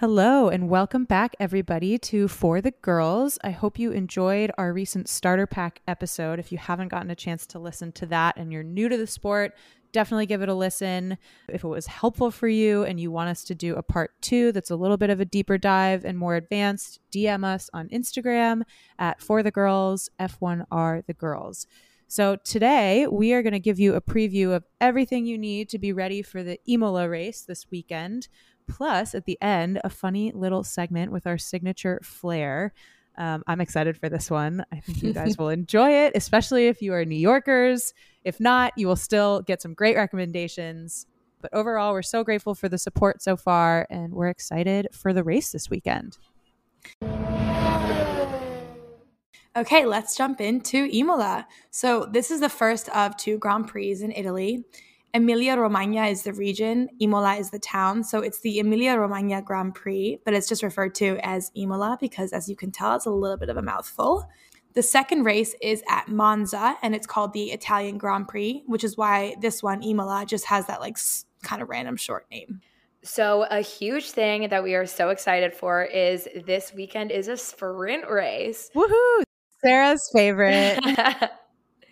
Hello, 0.00 0.48
and 0.48 0.68
welcome 0.68 1.04
back, 1.04 1.34
everybody, 1.40 1.98
to 1.98 2.28
For 2.28 2.60
the 2.60 2.70
Girls. 2.70 3.36
I 3.42 3.50
hope 3.50 3.80
you 3.80 3.90
enjoyed 3.90 4.52
our 4.56 4.72
recent 4.72 5.08
starter 5.08 5.46
pack 5.46 5.82
episode. 5.88 6.38
If 6.38 6.52
you 6.52 6.58
haven't 6.58 6.88
gotten 6.88 7.10
a 7.10 7.16
chance 7.16 7.48
to 7.48 7.58
listen 7.58 7.90
to 7.92 8.06
that 8.06 8.36
and 8.36 8.52
you're 8.52 8.62
new 8.62 8.88
to 8.88 8.96
the 8.96 9.08
sport, 9.08 9.56
definitely 9.92 10.26
give 10.26 10.40
it 10.40 10.48
a 10.48 10.54
listen. 10.54 11.18
If 11.48 11.64
it 11.64 11.68
was 11.68 11.88
helpful 11.88 12.30
for 12.30 12.46
you 12.46 12.84
and 12.84 13.00
you 13.00 13.10
want 13.10 13.30
us 13.30 13.42
to 13.44 13.56
do 13.56 13.74
a 13.74 13.82
part 13.82 14.12
two 14.20 14.52
that's 14.52 14.70
a 14.70 14.76
little 14.76 14.96
bit 14.96 15.10
of 15.10 15.20
a 15.20 15.24
deeper 15.24 15.58
dive 15.58 16.04
and 16.04 16.16
more 16.16 16.36
advanced, 16.36 17.00
DM 17.12 17.44
us 17.44 17.68
on 17.72 17.88
Instagram 17.88 18.62
at 18.98 19.20
For 19.20 19.42
the 19.42 19.50
Girls, 19.50 20.10
F1R 20.20 21.06
The 21.06 21.14
Girls. 21.14 21.66
So 22.10 22.36
today 22.36 23.06
we 23.06 23.34
are 23.34 23.42
going 23.42 23.52
to 23.52 23.58
give 23.58 23.78
you 23.78 23.94
a 23.94 24.00
preview 24.00 24.56
of 24.56 24.64
everything 24.80 25.26
you 25.26 25.36
need 25.36 25.68
to 25.68 25.78
be 25.78 25.92
ready 25.92 26.22
for 26.22 26.42
the 26.42 26.58
Imola 26.66 27.06
race 27.06 27.42
this 27.42 27.70
weekend. 27.70 28.28
Plus, 28.66 29.14
at 29.14 29.26
the 29.26 29.36
end, 29.42 29.78
a 29.84 29.90
funny 29.90 30.32
little 30.34 30.64
segment 30.64 31.12
with 31.12 31.26
our 31.26 31.36
signature 31.36 32.00
flair. 32.02 32.72
Um, 33.18 33.42
I'm 33.46 33.60
excited 33.60 33.98
for 33.98 34.08
this 34.08 34.30
one. 34.30 34.64
I 34.72 34.80
think 34.80 35.02
you 35.02 35.12
guys 35.12 35.36
will 35.38 35.50
enjoy 35.50 35.90
it, 35.90 36.12
especially 36.14 36.68
if 36.68 36.80
you 36.80 36.94
are 36.94 37.04
New 37.04 37.14
Yorkers. 37.14 37.92
If 38.24 38.40
not, 38.40 38.72
you 38.76 38.86
will 38.86 38.96
still 38.96 39.42
get 39.42 39.60
some 39.60 39.74
great 39.74 39.96
recommendations. 39.96 41.04
But 41.42 41.52
overall, 41.52 41.92
we're 41.92 42.00
so 42.00 42.24
grateful 42.24 42.54
for 42.54 42.70
the 42.70 42.78
support 42.78 43.22
so 43.22 43.36
far, 43.36 43.86
and 43.90 44.14
we're 44.14 44.28
excited 44.28 44.88
for 44.92 45.12
the 45.12 45.22
race 45.22 45.52
this 45.52 45.68
weekend. 45.68 46.16
Okay, 49.58 49.86
let's 49.86 50.16
jump 50.16 50.40
into 50.40 50.88
Imola. 50.92 51.44
So, 51.72 52.06
this 52.12 52.30
is 52.30 52.38
the 52.38 52.48
first 52.48 52.88
of 52.90 53.16
two 53.16 53.38
Grand 53.38 53.66
Prix 53.66 54.00
in 54.00 54.12
Italy. 54.12 54.64
Emilia 55.14 55.56
Romagna 55.56 56.06
is 56.06 56.22
the 56.22 56.32
region, 56.32 56.88
Imola 57.00 57.34
is 57.34 57.50
the 57.50 57.58
town. 57.58 58.04
So 58.04 58.20
it's 58.20 58.38
the 58.38 58.60
Emilia 58.60 58.96
Romagna 58.96 59.42
Grand 59.42 59.74
Prix, 59.74 60.20
but 60.24 60.32
it's 60.32 60.48
just 60.48 60.62
referred 60.62 60.94
to 60.96 61.18
as 61.24 61.50
Imola 61.56 61.98
because, 62.00 62.32
as 62.32 62.48
you 62.48 62.54
can 62.54 62.70
tell, 62.70 62.94
it's 62.94 63.06
a 63.06 63.10
little 63.10 63.36
bit 63.36 63.48
of 63.48 63.56
a 63.56 63.62
mouthful. 63.62 64.28
The 64.74 64.82
second 64.84 65.24
race 65.24 65.56
is 65.60 65.82
at 65.88 66.06
Monza 66.06 66.76
and 66.80 66.94
it's 66.94 67.06
called 67.06 67.32
the 67.32 67.50
Italian 67.50 67.98
Grand 67.98 68.28
Prix, 68.28 68.62
which 68.66 68.84
is 68.84 68.96
why 68.96 69.34
this 69.40 69.60
one, 69.60 69.82
Imola, 69.82 70.24
just 70.24 70.44
has 70.44 70.66
that 70.66 70.80
like 70.80 70.98
kind 71.42 71.62
of 71.62 71.68
random 71.68 71.96
short 71.96 72.26
name. 72.30 72.60
So, 73.02 73.44
a 73.50 73.60
huge 73.60 74.12
thing 74.12 74.50
that 74.50 74.62
we 74.62 74.74
are 74.74 74.86
so 74.86 75.08
excited 75.08 75.52
for 75.52 75.82
is 75.82 76.28
this 76.46 76.72
weekend 76.72 77.10
is 77.10 77.26
a 77.26 77.36
sprint 77.36 78.08
race. 78.08 78.70
Woohoo! 78.72 79.24
Sarah's 79.64 80.10
favorite. 80.12 80.78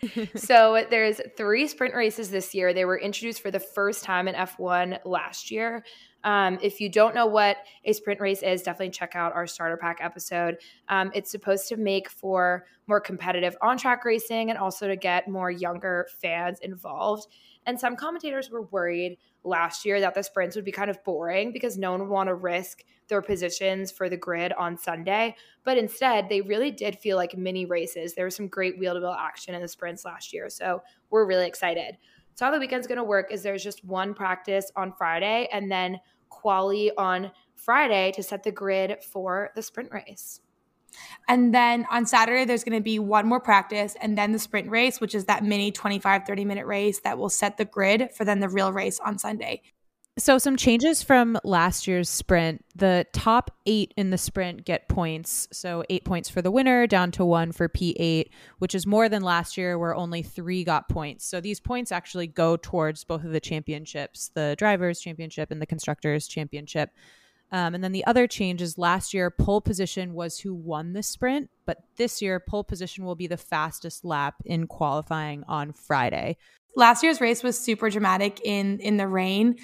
so 0.36 0.84
there's 0.90 1.20
three 1.36 1.66
sprint 1.66 1.94
races 1.94 2.30
this 2.30 2.54
year. 2.54 2.72
They 2.72 2.84
were 2.84 2.98
introduced 2.98 3.42
for 3.42 3.50
the 3.50 3.60
first 3.60 4.04
time 4.04 4.28
in 4.28 4.34
F1 4.34 5.00
last 5.04 5.50
year. 5.50 5.84
Um, 6.24 6.58
if 6.60 6.80
you 6.80 6.88
don't 6.88 7.14
know 7.14 7.26
what 7.26 7.58
a 7.84 7.92
sprint 7.92 8.20
race 8.20 8.42
is, 8.42 8.62
definitely 8.62 8.90
check 8.90 9.14
out 9.14 9.32
our 9.32 9.46
starter 9.46 9.76
pack 9.76 9.98
episode. 10.00 10.56
Um, 10.88 11.10
it's 11.14 11.30
supposed 11.30 11.68
to 11.68 11.76
make 11.76 12.10
for 12.10 12.66
more 12.88 13.00
competitive 13.00 13.56
on 13.62 13.78
track 13.78 14.04
racing 14.04 14.50
and 14.50 14.58
also 14.58 14.88
to 14.88 14.96
get 14.96 15.28
more 15.28 15.50
younger 15.50 16.08
fans 16.20 16.58
involved. 16.60 17.28
And 17.66 17.78
some 17.78 17.96
commentators 17.96 18.50
were 18.50 18.62
worried 18.62 19.18
last 19.44 19.84
year 19.84 20.00
that 20.00 20.14
the 20.14 20.22
sprints 20.22 20.56
would 20.56 20.64
be 20.64 20.72
kind 20.72 20.88
of 20.88 21.02
boring 21.04 21.52
because 21.52 21.76
no 21.76 21.90
one 21.90 22.00
would 22.00 22.08
want 22.08 22.28
to 22.28 22.34
risk 22.34 22.84
their 23.08 23.20
positions 23.20 23.90
for 23.90 24.08
the 24.08 24.16
grid 24.16 24.52
on 24.52 24.78
Sunday. 24.78 25.36
But 25.64 25.76
instead, 25.76 26.28
they 26.28 26.40
really 26.40 26.70
did 26.70 26.98
feel 26.98 27.16
like 27.16 27.36
mini 27.36 27.66
races. 27.66 28.14
There 28.14 28.24
was 28.24 28.36
some 28.36 28.48
great 28.48 28.78
wheel 28.78 28.94
to 28.94 29.00
wheel 29.00 29.16
action 29.18 29.54
in 29.54 29.62
the 29.62 29.68
sprints 29.68 30.04
last 30.04 30.32
year. 30.32 30.48
So 30.48 30.82
we're 31.10 31.26
really 31.26 31.46
excited. 31.46 31.98
So, 32.34 32.44
how 32.44 32.50
the 32.50 32.58
weekend's 32.58 32.86
going 32.86 32.98
to 32.98 33.04
work 33.04 33.32
is 33.32 33.42
there's 33.42 33.64
just 33.64 33.84
one 33.84 34.12
practice 34.12 34.70
on 34.76 34.92
Friday 34.92 35.48
and 35.52 35.70
then 35.70 35.98
quali 36.28 36.90
on 36.96 37.30
Friday 37.54 38.12
to 38.12 38.22
set 38.22 38.42
the 38.42 38.52
grid 38.52 39.02
for 39.02 39.50
the 39.56 39.62
sprint 39.62 39.90
race. 39.90 40.40
And 41.28 41.54
then 41.54 41.86
on 41.90 42.06
Saturday, 42.06 42.44
there's 42.44 42.64
going 42.64 42.78
to 42.78 42.82
be 42.82 42.98
one 42.98 43.26
more 43.26 43.40
practice 43.40 43.96
and 44.00 44.16
then 44.16 44.32
the 44.32 44.38
sprint 44.38 44.70
race, 44.70 45.00
which 45.00 45.14
is 45.14 45.24
that 45.26 45.44
mini 45.44 45.72
25, 45.72 46.24
30 46.24 46.44
minute 46.44 46.66
race 46.66 47.00
that 47.00 47.18
will 47.18 47.28
set 47.28 47.56
the 47.56 47.64
grid 47.64 48.10
for 48.14 48.24
then 48.24 48.40
the 48.40 48.48
real 48.48 48.72
race 48.72 49.00
on 49.00 49.18
Sunday. 49.18 49.62
So, 50.18 50.38
some 50.38 50.56
changes 50.56 51.02
from 51.02 51.38
last 51.44 51.86
year's 51.86 52.08
sprint. 52.08 52.64
The 52.74 53.04
top 53.12 53.50
eight 53.66 53.92
in 53.98 54.08
the 54.08 54.16
sprint 54.16 54.64
get 54.64 54.88
points. 54.88 55.46
So, 55.52 55.84
eight 55.90 56.06
points 56.06 56.30
for 56.30 56.40
the 56.40 56.50
winner, 56.50 56.86
down 56.86 57.10
to 57.12 57.24
one 57.24 57.52
for 57.52 57.68
P8, 57.68 58.30
which 58.58 58.74
is 58.74 58.86
more 58.86 59.10
than 59.10 59.22
last 59.22 59.58
year, 59.58 59.78
where 59.78 59.94
only 59.94 60.22
three 60.22 60.64
got 60.64 60.88
points. 60.88 61.26
So, 61.26 61.38
these 61.38 61.60
points 61.60 61.92
actually 61.92 62.28
go 62.28 62.56
towards 62.56 63.04
both 63.04 63.24
of 63.24 63.32
the 63.32 63.40
championships 63.40 64.30
the 64.34 64.54
Drivers' 64.56 65.00
Championship 65.00 65.50
and 65.50 65.60
the 65.60 65.66
Constructors' 65.66 66.26
Championship. 66.26 66.92
Um, 67.52 67.74
and 67.74 67.84
then 67.84 67.92
the 67.92 68.04
other 68.06 68.26
change 68.26 68.60
is 68.60 68.76
last 68.76 69.14
year, 69.14 69.30
pole 69.30 69.60
position 69.60 70.14
was 70.14 70.40
who 70.40 70.52
won 70.52 70.92
the 70.92 71.02
sprint, 71.02 71.48
but 71.64 71.78
this 71.96 72.20
year, 72.20 72.40
pole 72.40 72.64
position 72.64 73.04
will 73.04 73.14
be 73.14 73.28
the 73.28 73.36
fastest 73.36 74.04
lap 74.04 74.34
in 74.44 74.66
qualifying 74.66 75.44
on 75.46 75.72
Friday. 75.72 76.36
Last 76.74 77.02
year's 77.02 77.20
race 77.20 77.42
was 77.42 77.58
super 77.58 77.88
dramatic 77.88 78.40
in 78.44 78.80
in 78.80 78.96
the 78.96 79.06
rain 79.06 79.56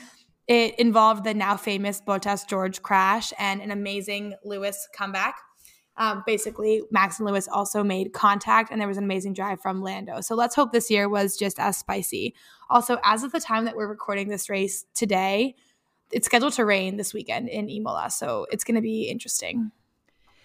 it 0.49 0.79
involved 0.79 1.25
the 1.25 1.35
now 1.35 1.57
famous 1.57 2.01
Bottas 2.01 2.47
George 2.49 2.83
crash 2.83 3.33
and 3.39 3.61
an 3.61 3.71
amazing 3.71 4.35
Lewis 4.45 4.89
comeback. 4.95 5.37
Um, 5.97 6.23
basically, 6.27 6.83
Max 6.91 7.19
and 7.19 7.29
Lewis 7.29 7.49
also 7.49 7.85
made 7.85 8.13
contact, 8.13 8.71
and 8.71 8.81
there 8.81 8.89
was 8.89 8.97
an 8.97 9.05
amazing 9.05 9.35
drive 9.35 9.61
from 9.61 9.83
Lando. 9.83 10.21
So 10.21 10.35
let's 10.35 10.55
hope 10.55 10.73
this 10.73 10.91
year 10.91 11.09
was 11.09 11.37
just 11.37 11.61
as 11.61 11.77
spicy. 11.77 12.35
Also, 12.71 12.99
as 13.05 13.23
of 13.23 13.33
the 13.33 13.41
time 13.41 13.67
that 13.67 13.77
we're 13.77 13.89
recording 13.89 14.29
this 14.29 14.49
race 14.49 14.87
today, 14.95 15.55
it's 16.13 16.27
scheduled 16.27 16.53
to 16.55 16.65
rain 16.65 16.97
this 16.97 17.15
weekend 17.15 17.49
in 17.49 17.69
Imola, 17.69 18.11
so 18.11 18.47
it's 18.51 18.65
going 18.65 18.75
to 18.75 18.83
be 18.83 19.09
interesting. 19.09 19.73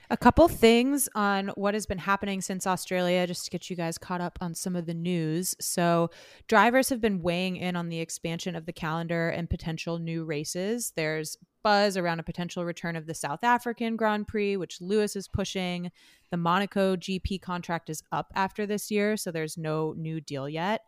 A 0.09 0.16
couple 0.16 0.47
things 0.47 1.09
on 1.16 1.50
what 1.55 1.73
has 1.73 1.85
been 1.85 1.97
happening 1.97 2.39
since 2.39 2.66
Australia, 2.66 3.28
just 3.28 3.44
to 3.44 3.51
get 3.51 3.69
you 3.69 3.75
guys 3.75 3.97
caught 3.97 4.22
up 4.22 4.38
on 4.39 4.55
some 4.55 4.78
of 4.78 4.85
the 4.85 4.94
news. 4.94 5.53
So, 5.59 6.11
drivers 6.47 6.88
have 6.88 7.01
been 7.01 7.22
weighing 7.22 7.57
in 7.57 7.75
on 7.75 7.89
the 7.89 8.00
expansion 8.00 8.55
of 8.55 8.66
the 8.66 8.72
calendar 8.72 9.28
and 9.28 9.50
potential 9.50 10.00
new 10.00 10.23
races. 10.23 10.94
There's 10.95 11.38
buzz 11.61 11.97
around 11.97 12.22
a 12.22 12.23
potential 12.23 12.63
return 12.63 12.95
of 12.95 13.05
the 13.05 13.13
South 13.13 13.44
African 13.44 13.97
Grand 13.97 14.29
Prix, 14.29 14.55
which 14.55 14.79
Lewis 14.79 15.17
is 15.17 15.28
pushing. 15.28 15.91
The 16.31 16.38
Monaco 16.38 16.95
GP 16.95 17.41
contract 17.41 17.89
is 17.89 18.01
up 18.09 18.31
after 18.34 18.66
this 18.66 18.89
year, 18.89 19.17
so 19.17 19.31
there's 19.31 19.57
no 19.57 19.94
new 19.97 20.22
deal 20.22 20.47
yet. 20.47 20.84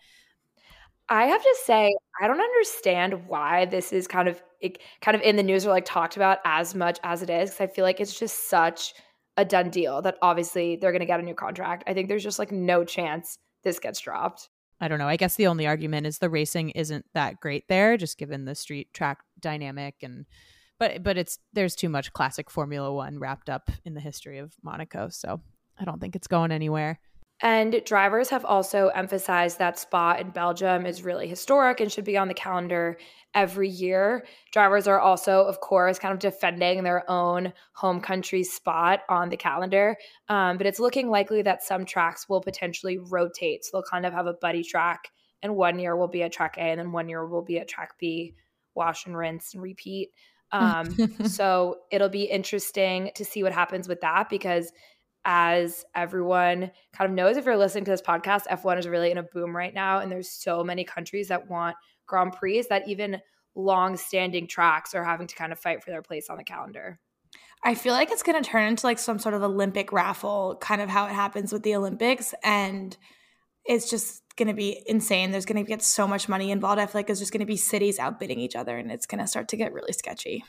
I 1.09 1.25
have 1.25 1.41
to 1.41 1.55
say, 1.63 1.91
I 2.21 2.27
don't 2.27 2.39
understand 2.39 3.27
why 3.27 3.65
this 3.65 3.91
is 3.91 4.07
kind 4.07 4.27
of 4.27 4.41
it, 4.61 4.79
kind 5.01 5.15
of 5.15 5.21
in 5.21 5.35
the 5.35 5.43
news 5.43 5.65
or 5.65 5.69
like 5.69 5.85
talked 5.85 6.15
about 6.15 6.39
as 6.45 6.75
much 6.75 6.99
as 7.03 7.23
it 7.23 7.29
is. 7.29 7.49
Because 7.49 7.61
I 7.61 7.67
feel 7.67 7.83
like 7.83 7.99
it's 7.99 8.17
just 8.17 8.49
such 8.49 8.93
a 9.37 9.45
done 9.45 9.69
deal 9.69 10.01
that 10.01 10.17
obviously 10.21 10.75
they're 10.75 10.91
going 10.91 10.99
to 10.99 11.05
get 11.05 11.19
a 11.19 11.23
new 11.23 11.33
contract. 11.33 11.83
I 11.87 11.93
think 11.93 12.09
there's 12.09 12.23
just 12.23 12.39
like 12.39 12.51
no 12.51 12.83
chance 12.83 13.37
this 13.63 13.79
gets 13.79 13.99
dropped. 13.99 14.49
I 14.81 14.87
don't 14.87 14.99
know. 14.99 15.07
I 15.07 15.17
guess 15.17 15.35
the 15.35 15.47
only 15.47 15.67
argument 15.67 16.07
is 16.07 16.19
the 16.19 16.29
racing 16.29 16.69
isn't 16.71 17.05
that 17.13 17.39
great 17.39 17.67
there, 17.67 17.97
just 17.97 18.17
given 18.17 18.45
the 18.45 18.55
street 18.55 18.93
track 18.93 19.19
dynamic 19.39 19.95
and 20.01 20.25
but 20.77 21.03
but 21.03 21.17
it's 21.17 21.39
there's 21.51 21.75
too 21.75 21.89
much 21.89 22.13
classic 22.13 22.49
Formula 22.49 22.91
One 22.93 23.19
wrapped 23.19 23.49
up 23.49 23.69
in 23.83 23.93
the 23.93 23.99
history 23.99 24.37
of 24.37 24.53
Monaco, 24.63 25.09
so 25.09 25.41
I 25.77 25.83
don't 25.83 25.99
think 25.99 26.15
it's 26.15 26.27
going 26.27 26.51
anywhere. 26.51 26.99
And 27.41 27.81
drivers 27.85 28.29
have 28.29 28.43
also 28.43 28.89
emphasized 28.89 29.59
that 29.59 29.79
Spa 29.79 30.15
in 30.15 30.31
Belgium 30.31 30.85
is 30.85 31.03
really 31.03 31.27
historic 31.27 31.79
and 31.79 31.91
should 31.91 32.03
be 32.03 32.17
on 32.17 32.27
the 32.27 32.33
calendar 32.33 32.97
every 33.33 33.69
year. 33.69 34.25
Drivers 34.51 34.87
are 34.87 34.99
also, 34.99 35.45
of 35.45 35.61
course, 35.61 35.99
kind 35.99 36.13
of 36.13 36.19
defending 36.19 36.83
their 36.83 37.09
own 37.09 37.53
home 37.73 38.01
country 38.01 38.43
spot 38.43 39.01
on 39.07 39.29
the 39.29 39.37
calendar. 39.37 39.95
Um, 40.27 40.57
but 40.57 40.67
it's 40.67 40.79
looking 40.79 41.09
likely 41.09 41.41
that 41.43 41.63
some 41.63 41.85
tracks 41.85 42.27
will 42.27 42.41
potentially 42.41 42.97
rotate. 42.97 43.63
So 43.63 43.71
they'll 43.73 43.89
kind 43.89 44.05
of 44.05 44.13
have 44.13 44.27
a 44.27 44.33
buddy 44.33 44.63
track, 44.63 45.09
and 45.41 45.55
one 45.55 45.79
year 45.79 45.95
will 45.95 46.07
be 46.09 46.23
at 46.23 46.33
track 46.33 46.55
A, 46.57 46.61
and 46.61 46.79
then 46.79 46.91
one 46.91 47.07
year 47.07 47.25
will 47.25 47.43
be 47.43 47.59
at 47.59 47.69
track 47.69 47.91
B, 47.97 48.33
wash 48.75 49.05
and 49.05 49.15
rinse 49.15 49.53
and 49.53 49.63
repeat. 49.63 50.09
Um, 50.51 50.95
so 51.27 51.81
it'll 51.91 52.09
be 52.09 52.23
interesting 52.23 53.11
to 53.13 53.23
see 53.23 53.43
what 53.43 53.51
happens 53.51 53.87
with 53.87 54.01
that 54.01 54.31
because 54.31 54.71
as 55.25 55.85
everyone 55.95 56.71
kind 56.93 57.09
of 57.09 57.15
knows 57.15 57.37
if 57.37 57.45
you're 57.45 57.57
listening 57.57 57.85
to 57.85 57.91
this 57.91 58.01
podcast 58.01 58.47
f1 58.47 58.79
is 58.79 58.87
really 58.87 59.11
in 59.11 59.17
a 59.17 59.23
boom 59.23 59.55
right 59.55 59.73
now 59.73 59.99
and 59.99 60.11
there's 60.11 60.29
so 60.29 60.63
many 60.63 60.83
countries 60.83 61.27
that 61.27 61.49
want 61.49 61.75
grand 62.07 62.33
prix 62.33 62.63
that 62.69 62.87
even 62.87 63.19
long 63.55 63.97
standing 63.97 64.47
tracks 64.47 64.95
are 64.95 65.03
having 65.03 65.27
to 65.27 65.35
kind 65.35 65.51
of 65.51 65.59
fight 65.59 65.83
for 65.83 65.91
their 65.91 66.01
place 66.01 66.29
on 66.29 66.37
the 66.37 66.43
calendar. 66.43 66.99
I 67.63 67.75
feel 67.75 67.93
like 67.93 68.11
it's 68.11 68.23
going 68.23 68.41
to 68.41 68.49
turn 68.49 68.67
into 68.67 68.85
like 68.85 68.99
some 68.99 69.19
sort 69.19 69.35
of 69.35 69.43
olympic 69.43 69.91
raffle 69.91 70.57
kind 70.61 70.81
of 70.81 70.89
how 70.89 71.05
it 71.07 71.11
happens 71.11 71.51
with 71.51 71.63
the 71.63 71.75
olympics 71.75 72.33
and 72.43 72.95
it's 73.65 73.89
just 73.89 74.23
going 74.39 74.47
to 74.47 74.55
be 74.55 74.81
insane. 74.87 75.29
There's 75.31 75.45
going 75.45 75.63
to 75.63 75.67
get 75.67 75.83
so 75.83 76.07
much 76.07 76.27
money 76.27 76.49
involved. 76.49 76.79
I 76.79 76.87
feel 76.87 76.99
like 76.99 77.07
there's 77.07 77.19
just 77.19 77.31
going 77.31 77.41
to 77.41 77.45
be 77.45 77.57
cities 77.57 77.99
outbidding 77.99 78.39
each 78.39 78.55
other 78.55 78.77
and 78.77 78.91
it's 78.91 79.05
going 79.05 79.19
to 79.19 79.27
start 79.27 79.49
to 79.49 79.57
get 79.57 79.73
really 79.73 79.93
sketchy. 79.93 80.43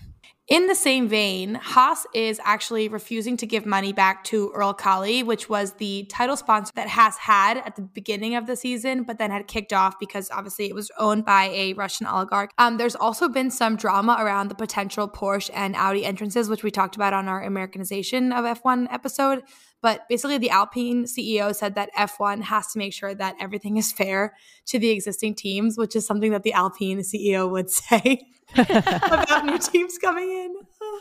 In 0.49 0.67
the 0.67 0.75
same 0.75 1.07
vein, 1.09 1.55
Haas 1.55 2.07
is 2.13 2.41
actually 2.45 2.89
refusing 2.89 3.37
to 3.37 3.47
give 3.47 3.67
money 3.67 3.93
back 3.93 4.25
to 4.25 4.53
Uralkali, 4.57 5.25
which 5.25 5.49
was 5.49 5.75
the 5.75 6.07
title 6.11 6.37
sponsor 6.37 6.73
that 6.75 6.89
Haas 6.89 7.17
had 7.19 7.59
at 7.59 7.77
the 7.77 7.83
beginning 7.83 8.35
of 8.35 8.47
the 8.47 8.57
season, 8.57 9.05
but 9.05 9.19
then 9.19 9.31
had 9.31 9.47
kicked 9.47 9.73
off 9.73 9.99
because 10.01 10.29
obviously 10.33 10.67
it 10.67 10.75
was 10.75 10.91
owned 10.99 11.25
by 11.25 11.51
a 11.53 11.75
Russian 11.75 12.07
oligarch. 12.07 12.51
Um, 12.59 12.79
there's 12.79 12.97
also 12.97 13.29
been 13.29 13.51
some 13.53 13.77
drama 13.77 14.17
around 14.19 14.49
the 14.49 14.57
potential 14.57 15.09
Porsche 15.09 15.51
and 15.55 15.77
Audi 15.77 16.05
entrances, 16.05 16.49
which 16.49 16.65
we 16.65 16.71
talked 16.73 16.97
about 16.97 17.13
on 17.13 17.29
our 17.29 17.43
Americanization 17.43 18.33
of 18.33 18.45
F1 18.45 18.89
episode. 18.93 19.43
But 19.83 20.09
basically, 20.09 20.39
the 20.39 20.51
Alpine 20.51 21.05
CEO 21.05 21.55
said 21.55 21.75
that 21.75 21.91
F1 21.97 22.43
has 22.43 22.69
to 22.73 22.79
make 22.79 22.93
sure 22.93 23.15
that 23.15 23.37
everything 23.41 23.77
is 23.77 23.93
fair 23.93 24.35
to 24.67 24.79
the 24.79 24.91
existing 24.91 25.35
teams, 25.35 25.79
which 25.79 25.97
is 25.97 26.07
something 26.07 26.33
that 26.33 26.43
the 26.43 26.53
Alpine 26.53 26.99
CEO 26.99 27.51
would 27.51 27.71
say 27.71 28.27
about 28.57 29.45
new 29.45 29.59
teams 29.59 29.99
coming 29.99 30.31
in. 30.31 30.55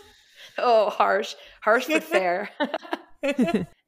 oh, 0.57 0.89
harsh, 0.89 1.35
harsh 1.61 1.87
but 1.87 2.03
fair. 2.03 2.49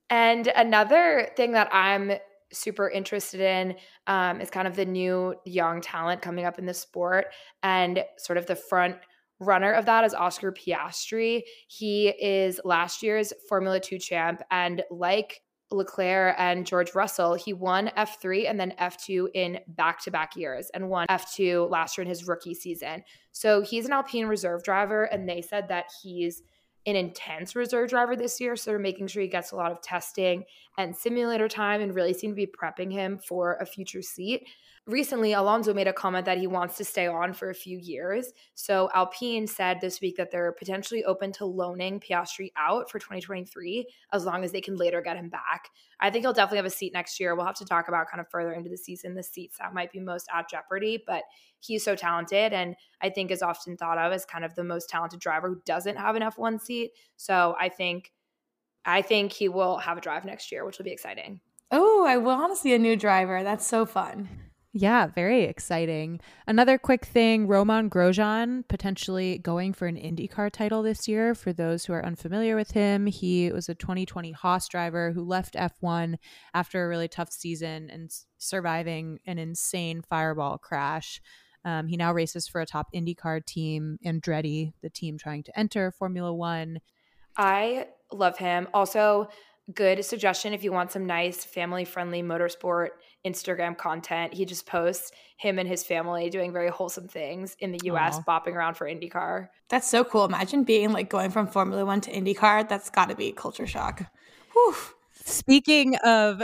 and 0.10 0.48
another 0.48 1.30
thing 1.36 1.54
that 1.54 1.70
I'm 1.72 2.14
super 2.54 2.90
interested 2.90 3.40
in 3.40 3.76
um, 4.08 4.42
is 4.42 4.50
kind 4.50 4.68
of 4.68 4.76
the 4.76 4.86
new 4.86 5.36
young 5.46 5.82
talent 5.82 6.22
coming 6.22 6.46
up 6.46 6.60
in 6.60 6.66
the 6.66 6.74
sport 6.74 7.28
and 7.64 8.04
sort 8.18 8.38
of 8.38 8.46
the 8.46 8.56
front 8.56 8.98
runner 9.42 9.74
of 9.74 9.86
that 9.88 10.06
is 10.06 10.14
Oscar 10.14 10.54
Piastri. 10.54 11.42
He 11.68 12.10
is 12.10 12.62
last 12.64 13.04
year's 13.04 13.34
Formula 13.50 13.80
2 13.80 13.98
champ 13.98 14.42
and 14.52 14.84
like 14.90 15.42
Leclerc 15.72 16.36
and 16.38 16.66
George 16.66 16.94
Russell, 16.94 17.36
he 17.36 17.54
won 17.54 17.92
F3 17.98 18.50
and 18.50 18.60
then 18.60 18.74
F2 18.80 19.30
in 19.34 19.60
back 19.68 20.02
to 20.04 20.12
back 20.12 20.36
years 20.36 20.70
and 20.74 20.90
won 20.90 21.08
F2 21.10 21.70
last 21.70 21.98
year 21.98 22.04
in 22.04 22.10
his 22.10 22.28
rookie 22.28 22.54
season. 22.54 23.04
So 23.32 23.62
he's 23.62 23.86
an 23.86 23.94
Alpine 23.94 24.26
reserve 24.26 24.64
driver, 24.64 25.06
and 25.06 25.28
they 25.28 25.42
said 25.42 25.70
that 25.70 25.86
he's 26.04 26.44
an 26.86 26.96
intense 26.96 27.56
reserve 27.56 27.90
driver 27.90 28.16
this 28.16 28.40
year. 28.40 28.56
So 28.56 28.72
they're 28.72 28.80
making 28.80 29.08
sure 29.08 29.22
he 29.22 29.28
gets 29.28 29.52
a 29.52 29.56
lot 29.56 29.72
of 29.72 29.82
testing 29.82 30.44
and 30.78 30.96
simulator 30.96 31.48
time 31.48 31.82
and 31.82 31.96
really 31.96 32.14
seem 32.14 32.32
to 32.32 32.36
be 32.36 32.48
prepping 32.48 32.92
him 32.92 33.20
for 33.20 33.58
a 33.62 33.66
future 33.66 34.02
seat 34.02 34.48
recently 34.88 35.34
Alonso 35.34 35.74
made 35.74 35.88
a 35.88 35.94
comment 35.94 36.26
that 36.26 36.40
he 36.40 36.48
wants 36.48 36.76
to 36.78 36.84
stay 36.84 37.08
on 37.08 37.34
for 37.34 37.50
a 37.50 37.56
few 37.56 37.78
years. 37.78 38.32
So 38.56 38.90
Alpine 38.94 39.46
said 39.46 39.80
this 39.80 40.02
week 40.02 40.18
that 40.18 40.32
they're 40.32 40.52
potentially 40.54 41.04
open 41.04 41.32
to 41.34 41.46
loaning 41.46 42.00
Piastri 42.00 42.52
out 42.58 42.90
for 42.90 42.98
2023 42.98 43.88
as 44.12 44.26
long 44.26 44.44
as 44.44 44.52
they 44.52 44.62
can 44.62 44.76
later 44.76 45.02
get 45.02 45.18
him 45.18 45.30
back. 45.30 45.70
I 46.00 46.10
think 46.10 46.26
he'll 46.26 46.34
definitely 46.34 46.58
have 46.58 46.66
a 46.66 46.72
seat 46.72 46.94
next 46.94 47.20
year. 47.20 47.36
We'll 47.36 47.46
have 47.46 47.56
to 47.56 47.66
talk 47.66 47.88
about 47.88 48.10
kind 48.10 48.20
of 48.20 48.30
further 48.30 48.54
into 48.54 48.70
the 48.70 48.78
season 48.78 49.14
the 49.14 49.24
seats 49.24 49.58
that 49.60 49.74
might 49.74 49.92
be 49.92 50.00
most 50.00 50.28
at 50.34 50.50
jeopardy, 50.50 51.04
but 51.06 51.24
he's 51.60 51.84
so 51.84 51.96
talented 51.96 52.52
and 52.52 52.76
I 53.02 53.10
think 53.10 53.30
is 53.30 53.44
often 53.44 53.78
thought 53.78 54.00
of 54.00 54.12
as 54.12 54.26
kind 54.26 54.44
of 54.44 54.56
the 54.56 54.64
most 54.64 54.90
talented 54.90 55.20
driver 55.20 55.50
who 55.50 55.62
doesn't 55.66 55.98
have 55.98 56.16
an 56.16 56.24
F1 56.24 56.60
seat. 56.60 56.92
So 57.18 57.56
I 57.60 57.70
think 57.70 58.12
I 58.84 59.04
think 59.04 59.32
he 59.32 59.48
will 59.48 59.78
have 59.78 60.00
a 60.00 60.02
drive 60.02 60.26
next 60.26 60.52
year, 60.52 60.66
which 60.66 60.80
will 60.80 60.86
be 60.86 60.92
exciting. 60.92 61.40
Oh, 61.70 62.04
I 62.06 62.18
want 62.18 62.52
to 62.52 62.60
see 62.60 62.74
a 62.74 62.80
new 62.80 62.96
driver. 62.96 63.44
That's 63.44 63.66
so 63.66 63.86
fun. 63.86 64.51
Yeah, 64.74 65.08
very 65.08 65.44
exciting. 65.44 66.22
Another 66.48 66.78
quick 66.78 67.04
thing 67.04 67.46
Romain 67.46 67.90
Grosjean 67.90 68.66
potentially 68.70 69.38
going 69.38 69.74
for 69.74 69.86
an 69.86 69.98
IndyCar 69.98 70.50
title 70.50 70.82
this 70.82 71.10
year. 71.10 71.36
For 71.36 71.52
those 71.52 71.84
who 71.84 71.92
are 71.92 72.06
unfamiliar 72.06 72.56
with 72.56 72.72
him, 72.72 73.06
he 73.06 73.52
was 73.52 73.68
a 73.68 73.76
2020 73.76 74.32
Haas 74.32 74.70
driver 74.70 75.12
who 75.12 75.26
left 75.26 75.56
F1 75.56 76.16
after 76.54 76.86
a 76.86 76.88
really 76.88 77.10
tough 77.10 77.34
season 77.34 77.90
and 77.90 78.10
surviving 78.38 79.20
an 79.26 79.38
insane 79.38 80.02
fireball 80.02 80.58
crash. 80.58 81.22
Um, 81.66 81.88
he 81.88 81.98
now 81.98 82.14
races 82.14 82.48
for 82.48 82.62
a 82.62 82.66
top 82.66 82.88
IndyCar 82.96 83.46
team, 83.46 84.00
Andretti, 84.06 84.72
the 84.82 84.90
team 84.90 85.18
trying 85.18 85.44
to 85.44 85.60
enter 85.60 85.92
Formula 85.92 86.34
One. 86.34 86.80
I 87.36 87.88
love 88.12 88.38
him. 88.38 88.70
Also, 88.74 89.28
good 89.74 90.04
suggestion 90.04 90.54
if 90.54 90.64
you 90.64 90.72
want 90.72 90.92
some 90.92 91.06
nice 91.06 91.44
family 91.44 91.86
friendly 91.86 92.24
motorsport 92.24 92.90
Instagram 93.26 93.78
content. 93.78 94.34
He 94.34 94.46
just 94.46 94.66
posts 94.66 95.12
him 95.38 95.60
and 95.60 95.68
his 95.68 95.84
family 95.84 96.30
doing 96.30 96.52
very 96.52 96.70
wholesome 96.70 97.08
things 97.08 97.56
in 97.60 97.72
the 97.72 97.80
US, 97.84 98.20
Aww. 98.20 98.26
bopping 98.26 98.56
around 98.56 98.76
for 98.76 98.88
IndyCar. 98.88 99.50
That's 99.70 99.90
so 99.90 100.04
cool. 100.04 100.26
Imagine 100.26 100.64
being 100.64 100.92
like 100.92 101.10
going 101.10 101.32
from 101.32 101.48
Formula 101.48 101.86
One 101.86 102.02
to 102.02 102.12
IndyCar. 102.12 102.68
That's 102.68 102.90
got 102.90 103.10
to 103.10 103.16
be 103.16 103.32
culture 103.32 103.68
shock. 103.68 104.04
Whew. 104.54 104.76
Speaking 105.26 105.96
of 105.98 106.42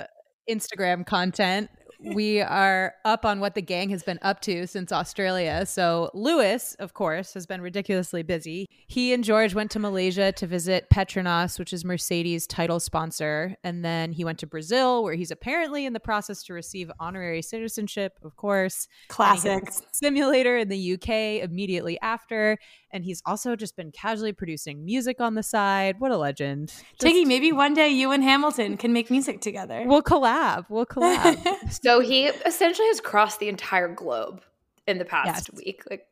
Instagram 0.50 1.06
content, 1.06 1.69
we 1.99 2.41
are 2.41 2.94
up 3.05 3.25
on 3.25 3.39
what 3.39 3.55
the 3.55 3.61
gang 3.61 3.89
has 3.89 4.03
been 4.03 4.19
up 4.21 4.41
to 4.41 4.67
since 4.67 4.91
Australia. 4.91 5.65
So, 5.65 6.11
Lewis, 6.13 6.75
of 6.79 6.94
course, 6.94 7.33
has 7.33 7.45
been 7.45 7.61
ridiculously 7.61 8.23
busy. 8.23 8.67
He 8.88 9.13
and 9.13 9.23
George 9.23 9.53
went 9.55 9.71
to 9.71 9.79
Malaysia 9.79 10.31
to 10.33 10.47
visit 10.47 10.89
Petronas, 10.89 11.59
which 11.59 11.73
is 11.73 11.83
Mercedes' 11.83 12.47
title 12.47 12.79
sponsor. 12.79 13.55
And 13.63 13.83
then 13.83 14.11
he 14.11 14.23
went 14.23 14.39
to 14.39 14.47
Brazil, 14.47 15.03
where 15.03 15.15
he's 15.15 15.31
apparently 15.31 15.85
in 15.85 15.94
the 15.94 15.99
process 15.99 16.44
to 16.44 16.53
receive 16.53 16.91
honorary 16.99 17.41
citizenship, 17.41 18.13
of 18.23 18.35
course. 18.35 18.88
Classic. 19.07 19.63
Simulator 19.91 20.57
in 20.57 20.69
the 20.69 20.94
UK 20.94 21.44
immediately 21.44 21.99
after. 22.01 22.57
And 22.91 23.03
he's 23.03 23.21
also 23.25 23.55
just 23.55 23.75
been 23.75 23.91
casually 23.91 24.33
producing 24.33 24.85
music 24.85 25.19
on 25.19 25.35
the 25.35 25.43
side. 25.43 25.99
What 25.99 26.11
a 26.11 26.17
legend. 26.17 26.73
Tiggy, 26.99 27.25
maybe 27.25 27.51
one 27.51 27.73
day 27.73 27.89
you 27.89 28.11
and 28.11 28.23
Hamilton 28.23 28.77
can 28.77 28.93
make 28.93 29.11
music 29.11 29.41
together. 29.41 29.83
We'll 29.85 30.03
collab. 30.03 30.65
We'll 30.69 30.85
collab. 30.87 31.81
so 31.83 31.99
he 31.99 32.25
essentially 32.27 32.87
has 32.87 33.01
crossed 33.01 33.39
the 33.39 33.49
entire 33.49 33.93
globe 33.93 34.41
in 34.87 34.97
the 34.97 35.05
past 35.05 35.49
yes. 35.49 35.57
week. 35.57 35.83
Like 35.89 36.07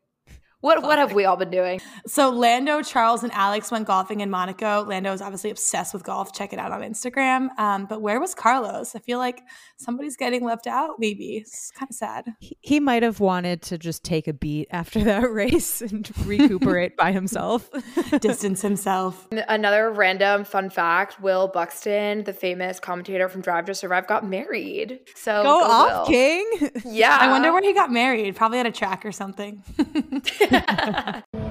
what 0.66 0.82
what 0.82 0.98
have 0.98 1.14
we 1.14 1.26
all 1.26 1.38
been 1.38 1.52
doing? 1.52 1.80
So 2.08 2.32
Lando, 2.32 2.82
Charles, 2.82 3.22
and 3.22 3.32
Alex 3.34 3.70
went 3.70 3.86
golfing 3.86 4.22
in 4.22 4.32
Monaco. 4.32 4.84
Lando 4.84 5.14
is 5.14 5.22
obviously 5.22 5.52
obsessed 5.52 5.94
with 5.94 6.04
golf. 6.04 6.34
Check 6.34 6.54
it 6.54 6.60
out 6.60 6.72
on 6.72 6.82
Instagram. 6.82 7.50
Um, 7.60 7.86
but 7.86 8.02
where 8.02 8.20
was 8.20 8.34
Carlos? 8.34 8.96
I 8.96 9.00
feel 9.00 9.20
like 9.20 9.44
somebody's 9.78 10.16
getting 10.16 10.44
left 10.44 10.68
out. 10.68 10.96
Maybe 11.00 11.38
it's 11.38 11.72
kind 11.72 11.90
of 11.90 11.96
sad. 11.96 12.26
He, 12.40 12.58
he 12.62 12.80
might 12.80 13.04
have 13.04 13.20
wanted 13.20 13.62
to 13.64 13.78
just 13.78 14.04
take 14.04 14.28
a 14.28 14.34
beat 14.34 14.68
after 14.72 15.04
that 15.04 15.30
race 15.32 15.82
and 15.82 16.10
recuperate 16.26 16.96
by 16.98 17.12
himself, 17.12 17.70
distance 18.20 18.62
himself. 18.62 19.28
Another 19.32 19.92
random 19.92 20.44
fun 20.44 20.70
fact: 20.70 21.22
Will 21.22 21.48
Buxton, 21.48 22.24
the 22.24 22.34
famous 22.34 22.80
commentator 22.80 23.30
from 23.30 23.42
Drive 23.42 23.66
to 23.66 23.76
Survive, 23.76 24.08
got 24.08 24.26
married. 24.26 25.00
So 25.16 25.44
go, 25.44 25.60
go 25.60 25.66
off, 25.66 26.08
Will. 26.08 26.16
King. 26.16 26.72
Yeah, 26.86 27.18
I 27.20 27.30
wonder 27.30 27.52
where 27.52 27.62
he 27.62 27.74
got 27.74 27.92
married. 27.92 28.36
Probably 28.36 28.60
at 28.60 28.66
a 28.66 28.72
track 28.72 29.06
or 29.06 29.12
something. 29.12 29.64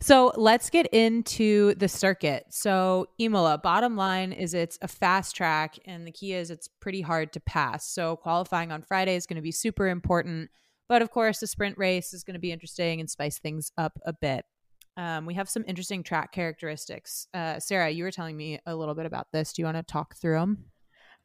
so 0.00 0.32
let's 0.36 0.70
get 0.70 0.86
into 0.88 1.74
the 1.74 1.88
circuit. 1.88 2.46
So 2.50 3.08
Imola, 3.18 3.58
bottom 3.58 3.96
line 3.96 4.32
is 4.32 4.54
it's 4.54 4.78
a 4.82 4.88
fast 4.88 5.34
track, 5.34 5.78
and 5.84 6.06
the 6.06 6.12
key 6.12 6.32
is 6.34 6.50
it's 6.50 6.68
pretty 6.80 7.00
hard 7.00 7.32
to 7.32 7.40
pass. 7.40 7.86
So 7.88 8.16
qualifying 8.16 8.70
on 8.72 8.82
Friday 8.82 9.16
is 9.16 9.26
going 9.26 9.36
to 9.36 9.42
be 9.42 9.52
super 9.52 9.88
important. 9.88 10.50
But 10.88 11.02
of 11.02 11.10
course, 11.10 11.40
the 11.40 11.46
sprint 11.46 11.76
race 11.76 12.14
is 12.14 12.24
going 12.24 12.34
to 12.34 12.40
be 12.40 12.52
interesting 12.52 13.00
and 13.00 13.10
spice 13.10 13.38
things 13.38 13.72
up 13.76 13.98
a 14.06 14.12
bit. 14.12 14.44
Um, 14.96 15.26
we 15.26 15.34
have 15.34 15.48
some 15.48 15.64
interesting 15.66 16.02
track 16.02 16.32
characteristics. 16.32 17.28
Uh, 17.32 17.60
Sarah, 17.60 17.90
you 17.90 18.04
were 18.04 18.10
telling 18.10 18.36
me 18.36 18.58
a 18.66 18.74
little 18.74 18.94
bit 18.94 19.06
about 19.06 19.28
this. 19.32 19.52
Do 19.52 19.62
you 19.62 19.66
want 19.66 19.76
to 19.76 19.82
talk 19.84 20.16
through 20.16 20.38
them? 20.38 20.64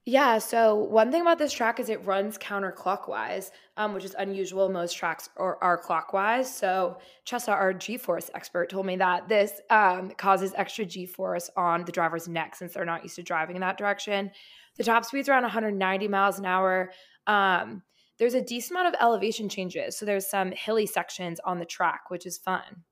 Yeah, 0.06 0.40
so 0.40 0.76
one 0.76 1.12
thing 1.12 1.22
about 1.22 1.38
this 1.38 1.54
track 1.54 1.80
is 1.80 1.88
it 1.88 2.06
runs 2.06 2.38
counterclockwise, 2.38 3.52
um, 3.78 3.94
which 3.94 4.04
is 4.04 4.14
unusual. 4.20 4.68
Most 4.68 4.98
tracks 4.98 5.30
are, 5.38 5.58
are 5.62 5.78
clockwise. 5.78 6.54
So 6.54 6.98
Chessa, 7.26 7.54
our 7.54 7.74
G-force 7.74 8.30
expert, 8.36 8.70
told 8.70 8.86
me 8.86 8.98
that 8.98 9.30
this 9.30 9.62
um, 9.70 10.12
causes 10.18 10.54
extra 10.58 10.84
G-force 10.84 11.50
on 11.56 11.86
the 11.86 11.92
driver's 11.94 12.28
neck 12.28 12.56
since 12.56 12.74
they're 12.74 12.84
not 12.84 13.04
used 13.04 13.16
to 13.16 13.24
driving 13.24 13.56
in 13.56 13.62
that 13.62 13.78
direction. 13.78 14.30
The 14.76 14.84
top 14.84 15.06
speed's 15.06 15.30
around 15.30 15.44
190 15.44 16.08
miles 16.10 16.38
an 16.38 16.46
hour. 16.46 16.92
Um, 17.26 17.82
there's 18.20 18.34
a 18.34 18.42
decent 18.42 18.78
amount 18.78 18.94
of 18.94 19.02
elevation 19.02 19.48
changes, 19.48 19.98
so 19.98 20.06
there's 20.06 20.30
some 20.30 20.52
hilly 20.52 20.86
sections 20.86 21.40
on 21.46 21.60
the 21.60 21.66
track, 21.66 22.10
which 22.10 22.26
is 22.26 22.38
fun 22.38 22.84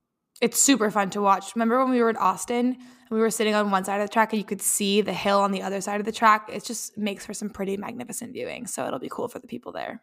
it's 0.41 0.59
super 0.59 0.89
fun 0.91 1.09
to 1.11 1.21
watch. 1.21 1.55
Remember 1.55 1.83
when 1.83 1.91
we 1.91 2.01
were 2.01 2.09
in 2.09 2.17
Austin 2.17 2.65
and 2.65 3.09
we 3.11 3.19
were 3.19 3.29
sitting 3.29 3.53
on 3.53 3.71
one 3.71 3.85
side 3.85 4.01
of 4.01 4.07
the 4.07 4.13
track 4.13 4.33
and 4.33 4.39
you 4.39 4.45
could 4.45 4.61
see 4.61 5.01
the 5.01 5.13
hill 5.13 5.39
on 5.39 5.51
the 5.51 5.61
other 5.61 5.79
side 5.81 5.99
of 5.99 6.05
the 6.05 6.11
track? 6.11 6.49
It 6.51 6.65
just 6.65 6.97
makes 6.97 7.25
for 7.25 7.33
some 7.33 7.49
pretty 7.49 7.77
magnificent 7.77 8.33
viewing. 8.33 8.67
So 8.67 8.85
it'll 8.85 8.99
be 8.99 9.09
cool 9.09 9.27
for 9.27 9.39
the 9.39 9.47
people 9.47 9.71
there. 9.71 10.01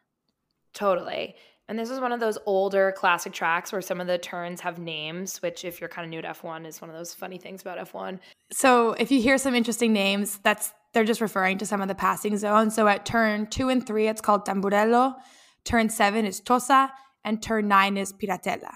Totally. 0.73 1.35
And 1.69 1.79
this 1.79 1.91
is 1.91 2.01
one 2.01 2.13
of 2.13 2.21
those 2.21 2.39
older 2.47 2.93
classic 2.97 3.35
tracks 3.35 3.73
where 3.73 3.83
some 3.83 4.01
of 4.01 4.07
the 4.07 4.17
turns 4.17 4.63
have 4.63 4.79
names, 4.79 5.43
which, 5.43 5.67
if 5.67 5.81
you're 5.81 5.89
kind 5.89 6.07
of 6.07 6.11
new 6.11 6.23
to 6.23 6.29
F1, 6.29 6.67
is 6.67 6.81
one 6.81 6.89
of 6.89 6.97
those 6.97 7.13
funny 7.13 7.37
things 7.37 7.61
about 7.61 7.79
F1. 7.79 8.21
So, 8.51 8.93
if 8.93 9.11
you 9.11 9.21
hear 9.21 9.37
some 9.37 9.55
interesting 9.55 9.93
names, 9.93 10.39
that's 10.43 10.73
they're 10.95 11.05
just 11.05 11.21
referring 11.21 11.59
to 11.59 11.67
some 11.67 11.83
of 11.83 11.89
the 11.89 11.95
passing 11.95 12.39
zones. 12.39 12.75
So, 12.75 12.89
at 12.89 13.05
turn 13.05 13.49
two 13.49 13.69
and 13.69 13.87
three, 13.87 14.09
it's 14.09 14.23
called 14.23 14.47
Tamburello. 14.47 15.17
Turn 15.65 15.91
seven 15.91 16.25
is 16.25 16.41
Tosa, 16.41 16.91
and 17.23 17.43
turn 17.43 17.69
nine 17.69 17.99
is 17.99 18.15
Piratella. 18.15 18.73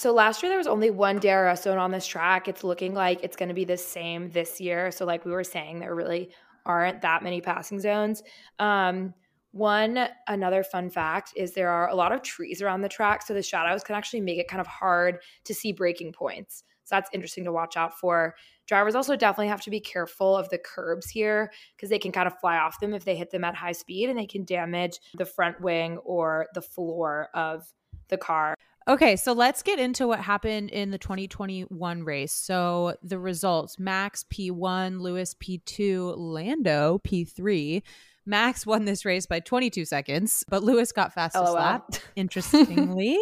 So 0.00 0.14
last 0.14 0.42
year 0.42 0.48
there 0.48 0.56
was 0.56 0.66
only 0.66 0.88
one 0.88 1.18
DRS 1.18 1.60
zone 1.60 1.76
on 1.76 1.90
this 1.90 2.06
track. 2.06 2.48
It's 2.48 2.64
looking 2.64 2.94
like 2.94 3.22
it's 3.22 3.36
going 3.36 3.50
to 3.50 3.54
be 3.54 3.66
the 3.66 3.76
same 3.76 4.30
this 4.30 4.58
year. 4.58 4.90
So 4.90 5.04
like 5.04 5.26
we 5.26 5.30
were 5.30 5.44
saying, 5.44 5.78
there 5.78 5.94
really 5.94 6.30
aren't 6.64 7.02
that 7.02 7.22
many 7.22 7.42
passing 7.42 7.78
zones. 7.78 8.22
Um, 8.58 9.12
one 9.52 10.08
another 10.26 10.62
fun 10.64 10.88
fact 10.88 11.34
is 11.36 11.52
there 11.52 11.68
are 11.68 11.90
a 11.90 11.94
lot 11.94 12.12
of 12.12 12.22
trees 12.22 12.62
around 12.62 12.80
the 12.80 12.88
track, 12.88 13.20
so 13.20 13.34
the 13.34 13.42
shadows 13.42 13.84
can 13.84 13.94
actually 13.94 14.22
make 14.22 14.38
it 14.38 14.48
kind 14.48 14.62
of 14.62 14.66
hard 14.66 15.18
to 15.44 15.52
see 15.52 15.70
breaking 15.70 16.14
points. 16.14 16.64
So 16.84 16.94
that's 16.94 17.10
interesting 17.12 17.44
to 17.44 17.52
watch 17.52 17.76
out 17.76 17.98
for. 17.98 18.34
Drivers 18.66 18.94
also 18.94 19.16
definitely 19.16 19.48
have 19.48 19.60
to 19.60 19.70
be 19.70 19.80
careful 19.80 20.34
of 20.34 20.48
the 20.48 20.56
curbs 20.56 21.10
here 21.10 21.52
because 21.76 21.90
they 21.90 21.98
can 21.98 22.10
kind 22.10 22.26
of 22.26 22.40
fly 22.40 22.56
off 22.56 22.80
them 22.80 22.94
if 22.94 23.04
they 23.04 23.16
hit 23.16 23.30
them 23.30 23.44
at 23.44 23.54
high 23.54 23.72
speed 23.72 24.08
and 24.08 24.18
they 24.18 24.26
can 24.26 24.46
damage 24.46 24.98
the 25.18 25.26
front 25.26 25.60
wing 25.60 25.98
or 25.98 26.46
the 26.54 26.62
floor 26.62 27.28
of 27.34 27.70
the 28.08 28.16
car. 28.16 28.54
Okay, 28.90 29.14
so 29.14 29.34
let's 29.34 29.62
get 29.62 29.78
into 29.78 30.08
what 30.08 30.18
happened 30.18 30.70
in 30.70 30.90
the 30.90 30.98
2021 30.98 32.02
race. 32.02 32.32
So 32.32 32.96
the 33.04 33.20
results 33.20 33.78
Max 33.78 34.24
P1, 34.34 35.00
Lewis 35.00 35.32
P2, 35.34 36.14
Lando 36.16 37.00
P3. 37.06 37.84
Max 38.26 38.66
won 38.66 38.86
this 38.86 39.04
race 39.04 39.26
by 39.26 39.38
22 39.38 39.84
seconds, 39.84 40.42
but 40.48 40.64
Lewis 40.64 40.90
got 40.90 41.14
fastest 41.14 41.52
lap. 41.52 41.84
Interestingly, 42.16 43.16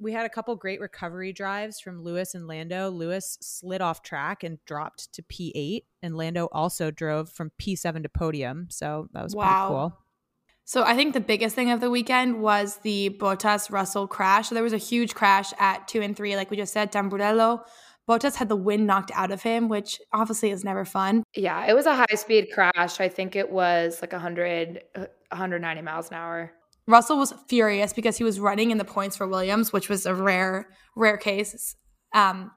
we 0.00 0.10
had 0.10 0.26
a 0.26 0.28
couple 0.28 0.56
great 0.56 0.80
recovery 0.80 1.32
drives 1.32 1.78
from 1.78 2.02
Lewis 2.02 2.34
and 2.34 2.48
Lando. 2.48 2.90
Lewis 2.90 3.38
slid 3.40 3.80
off 3.80 4.02
track 4.02 4.42
and 4.42 4.58
dropped 4.64 5.12
to 5.12 5.22
P8, 5.22 5.84
and 6.02 6.16
Lando 6.16 6.48
also 6.50 6.90
drove 6.90 7.30
from 7.30 7.52
P7 7.60 8.02
to 8.02 8.08
podium. 8.08 8.66
So 8.70 9.08
that 9.12 9.22
was 9.22 9.36
wow. 9.36 9.44
pretty 9.44 9.68
cool. 9.68 9.98
So 10.64 10.84
I 10.84 10.94
think 10.94 11.12
the 11.12 11.20
biggest 11.20 11.54
thing 11.54 11.70
of 11.70 11.80
the 11.80 11.90
weekend 11.90 12.40
was 12.40 12.76
the 12.78 13.10
Bottas 13.20 13.70
Russell 13.70 14.06
crash. 14.06 14.48
So 14.48 14.54
there 14.54 14.64
was 14.64 14.72
a 14.72 14.78
huge 14.78 15.14
crash 15.14 15.52
at 15.58 15.88
two 15.88 16.00
and 16.02 16.16
three, 16.16 16.36
like 16.36 16.50
we 16.50 16.56
just 16.56 16.72
said, 16.72 16.92
Tamburello. 16.92 17.64
Bottas 18.08 18.36
had 18.36 18.48
the 18.48 18.56
wind 18.56 18.86
knocked 18.86 19.12
out 19.14 19.30
of 19.30 19.42
him, 19.42 19.68
which 19.68 20.00
obviously 20.12 20.50
is 20.50 20.64
never 20.64 20.84
fun. 20.84 21.22
Yeah, 21.34 21.66
it 21.66 21.74
was 21.74 21.86
a 21.86 21.94
high 21.94 22.14
speed 22.14 22.48
crash. 22.52 23.00
I 23.00 23.08
think 23.08 23.36
it 23.36 23.50
was 23.50 23.98
like 24.02 24.12
100, 24.12 24.82
190 24.94 25.82
miles 25.82 26.08
an 26.10 26.14
hour. 26.14 26.52
Russell 26.86 27.18
was 27.18 27.32
furious 27.48 27.92
because 27.92 28.18
he 28.18 28.24
was 28.24 28.40
running 28.40 28.72
in 28.72 28.78
the 28.78 28.84
points 28.84 29.16
for 29.16 29.26
Williams, 29.26 29.72
which 29.72 29.88
was 29.88 30.04
a 30.04 30.14
rare, 30.14 30.68
rare 30.96 31.16
case. 31.16 31.76
Um, 32.12 32.50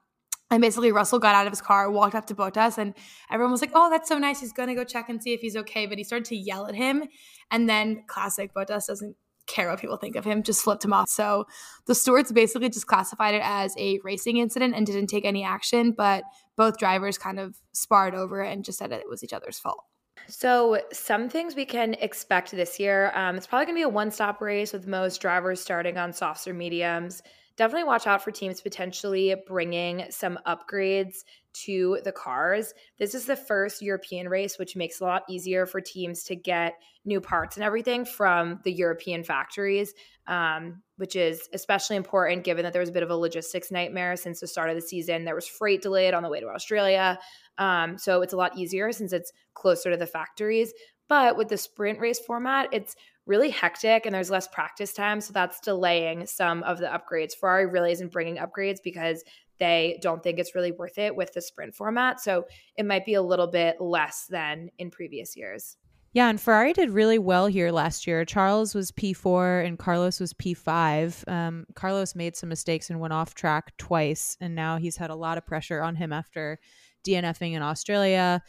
and 0.52 0.62
basically, 0.62 0.92
Russell 0.92 1.20
got 1.20 1.36
out 1.36 1.48
of 1.48 1.54
his 1.54 1.62
car, 1.62 1.90
walked 1.90 2.16
up 2.16 2.28
to 2.28 2.36
Bottas, 2.36 2.78
and 2.78 2.94
everyone 3.32 3.52
was 3.52 3.62
like, 3.62 3.72
"Oh, 3.74 3.90
that's 3.90 4.08
so 4.08 4.18
nice. 4.18 4.40
He's 4.40 4.54
gonna 4.54 4.76
go 4.76 4.84
check 4.84 5.10
and 5.10 5.22
see 5.22 5.34
if 5.34 5.42
he's 5.42 5.56
okay." 5.56 5.86
But 5.86 5.98
he 5.98 6.04
started 6.04 6.26
to 6.26 6.36
yell 6.36 6.68
at 6.68 6.76
him, 6.76 7.06
and 7.52 7.68
then 7.68 8.04
classic 8.08 8.54
Bottas 8.54 8.88
doesn't 8.88 9.16
care 9.48 9.70
what 9.70 9.80
people 9.80 9.98
think 9.98 10.16
of 10.16 10.26
him, 10.26 10.44
just 10.44 10.62
flipped 10.64 10.84
him 10.84 10.94
off. 10.94 11.10
So 11.10 11.46
the 11.86 11.96
stewards 11.96 12.32
basically 12.32 12.70
just 12.70 12.88
classified 12.88 13.36
it 13.36 13.42
as 13.44 13.76
a 13.78 14.00
racing 14.04 14.38
incident 14.38 14.76
and 14.76 14.86
didn't 14.86 15.08
take 15.08 15.26
any 15.26 15.44
action. 15.44 15.92
But 15.92 16.24
both 16.56 16.78
drivers 16.78 17.18
kind 17.18 17.40
of 17.40 17.58
sparred 17.74 18.16
over 18.16 18.42
it 18.42 18.52
and 18.52 18.64
just 18.64 18.80
said 18.80 18.92
it 18.92 19.10
was 19.10 19.24
each 19.24 19.34
other's 19.34 19.60
fault. 19.60 19.84
So, 20.28 20.80
some 20.92 21.30
things 21.30 21.56
we 21.56 21.66
can 21.66 21.94
expect 21.96 22.52
this 22.52 22.80
year. 22.80 23.12
Um, 23.14 23.36
it's 23.36 23.46
probably 23.46 23.66
going 23.66 23.76
to 23.76 23.80
be 23.80 23.84
a 23.84 23.90
one 23.90 24.10
stop 24.10 24.42
race 24.42 24.74
with 24.74 24.88
most 24.88 25.22
drivers 25.22 25.62
starting 25.62 25.98
on 25.98 26.14
softs 26.14 26.48
or 26.48 26.54
mediums. 26.54 27.22
Definitely 27.58 27.86
watch 27.86 28.06
out 28.06 28.22
for 28.22 28.32
teams 28.32 28.60
potentially 28.60 29.34
bringing 29.48 30.06
some 30.10 30.38
upgrades 30.46 31.24
to 31.54 32.00
the 32.04 32.12
cars. 32.12 32.74
This 33.00 33.16
is 33.16 33.26
the 33.26 33.38
first 33.38 33.82
European 33.82 34.28
race, 34.28 34.60
which 34.60 34.76
makes 34.76 35.00
it 35.00 35.04
a 35.06 35.08
lot 35.08 35.24
easier 35.30 35.66
for 35.66 35.80
teams 35.80 36.24
to 36.26 36.36
get 36.36 36.74
new 37.06 37.22
parts 37.22 37.56
and 37.56 37.64
everything 37.64 38.04
from 38.04 38.60
the 38.66 38.74
European 38.74 39.24
factories, 39.24 39.94
um, 40.28 40.82
which 40.98 41.16
is 41.16 41.48
especially 41.54 41.96
important 41.96 42.44
given 42.44 42.64
that 42.64 42.74
there 42.74 42.82
was 42.82 42.90
a 42.90 42.94
bit 42.94 43.04
of 43.04 43.10
a 43.10 43.16
logistics 43.16 43.72
nightmare 43.72 44.18
since 44.18 44.42
the 44.42 44.48
start 44.48 44.70
of 44.70 44.76
the 44.76 44.82
season. 44.82 45.24
There 45.24 45.36
was 45.36 45.48
freight 45.48 45.82
delayed 45.82 46.14
on 46.14 46.24
the 46.24 46.30
way 46.30 46.42
to 46.42 46.50
Australia. 46.50 47.18
Um, 47.58 47.98
so 47.98 48.22
it's 48.22 48.34
a 48.34 48.38
lot 48.38 48.58
easier 48.58 48.92
since 48.92 49.14
it's 49.14 49.32
closer 49.54 49.92
to 49.92 49.98
the 49.98 50.08
factories. 50.08 50.74
But 51.08 51.38
with 51.38 51.50
the 51.50 51.58
sprint 51.58 52.00
race 52.00 52.20
format, 52.20 52.68
it's 52.72 52.96
really 53.26 53.50
hectic 53.50 54.06
and 54.06 54.14
there's 54.14 54.30
less 54.30 54.48
practice 54.48 54.94
time. 54.94 55.20
So 55.20 55.34
that's 55.34 55.60
delaying 55.60 56.26
some 56.28 56.64
of 56.64 56.78
the 56.78 56.86
upgrades. 56.86 57.36
Ferrari 57.36 57.66
really 57.66 57.92
isn't 57.92 58.12
bringing 58.12 58.38
upgrades 58.38 58.78
because 58.84 59.24
they 59.58 60.00
don't 60.02 60.22
think 60.22 60.38
it's 60.38 60.54
really 60.54 60.72
worth 60.72 60.98
it 60.98 61.16
with 61.16 61.34
the 61.34 61.42
sprint 61.42 61.76
format. 61.76 62.20
So 62.20 62.46
it 62.78 62.86
might 62.86 63.06
be 63.06 63.14
a 63.14 63.22
little 63.22 63.48
bit 63.48 63.80
less 63.80 64.26
than 64.30 64.70
in 64.78 64.92
previous 64.92 65.36
years. 65.36 65.78
Yeah, 66.16 66.30
and 66.30 66.40
Ferrari 66.40 66.72
did 66.72 66.92
really 66.92 67.20
well 67.20 67.48
here 67.48 67.72
last 67.72 68.08
year. 68.08 68.24
Charles 68.24 68.74
was 68.74 68.90
P4 68.94 69.66
and 69.66 69.78
Carlos 69.78 70.18
was 70.22 70.34
P5. 70.34 71.28
Um, 71.30 71.66
Carlos 71.76 72.16
made 72.16 72.38
some 72.38 72.48
mistakes 72.48 72.90
and 72.90 73.02
went 73.02 73.12
off 73.12 73.36
track 73.36 73.76
twice, 73.78 74.38
and 74.40 74.56
now 74.56 74.78
he's 74.78 74.96
had 74.96 75.10
a 75.10 75.16
lot 75.16 75.38
of 75.38 75.46
pressure 75.46 75.82
on 75.82 75.96
him 75.96 76.14
after 76.14 76.58
DNFing 77.06 77.52
in 77.52 77.62
Australia. 77.62 78.42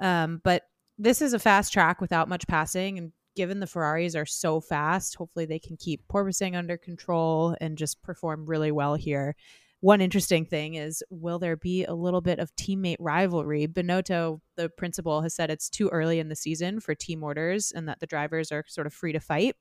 Um, 0.00 0.40
but 0.42 0.64
this 0.98 1.22
is 1.22 1.32
a 1.32 1.38
fast 1.38 1.72
track 1.72 2.00
without 2.00 2.28
much 2.28 2.48
passing, 2.48 2.98
and 2.98 3.12
given 3.34 3.60
the 3.60 3.66
Ferraris 3.66 4.14
are 4.14 4.26
so 4.26 4.60
fast, 4.60 5.16
hopefully 5.16 5.46
they 5.46 5.58
can 5.58 5.76
keep 5.76 6.06
Porpoising 6.08 6.56
under 6.56 6.76
control 6.76 7.56
and 7.60 7.78
just 7.78 8.02
perform 8.02 8.46
really 8.46 8.72
well 8.72 8.94
here. 8.94 9.34
One 9.80 10.00
interesting 10.00 10.46
thing 10.46 10.74
is 10.74 11.02
will 11.10 11.40
there 11.40 11.56
be 11.56 11.84
a 11.84 11.94
little 11.94 12.20
bit 12.20 12.38
of 12.38 12.54
teammate 12.54 12.98
rivalry? 13.00 13.66
Binotto, 13.66 14.40
the 14.56 14.68
principal, 14.68 15.22
has 15.22 15.34
said 15.34 15.50
it's 15.50 15.68
too 15.68 15.88
early 15.88 16.20
in 16.20 16.28
the 16.28 16.36
season 16.36 16.78
for 16.78 16.94
team 16.94 17.24
orders 17.24 17.72
and 17.72 17.88
that 17.88 17.98
the 17.98 18.06
drivers 18.06 18.52
are 18.52 18.64
sort 18.68 18.86
of 18.86 18.94
free 18.94 19.12
to 19.12 19.18
fight. 19.18 19.56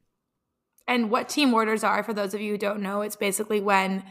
And 0.87 1.09
what 1.09 1.27
team 1.27 1.53
orders 1.53 1.83
are, 1.83 2.03
for 2.03 2.13
those 2.13 2.33
of 2.33 2.41
you 2.41 2.51
who 2.51 2.57
don't 2.57 2.81
know, 2.81 3.01
it's 3.01 3.15
basically 3.15 3.61
when 3.61 4.03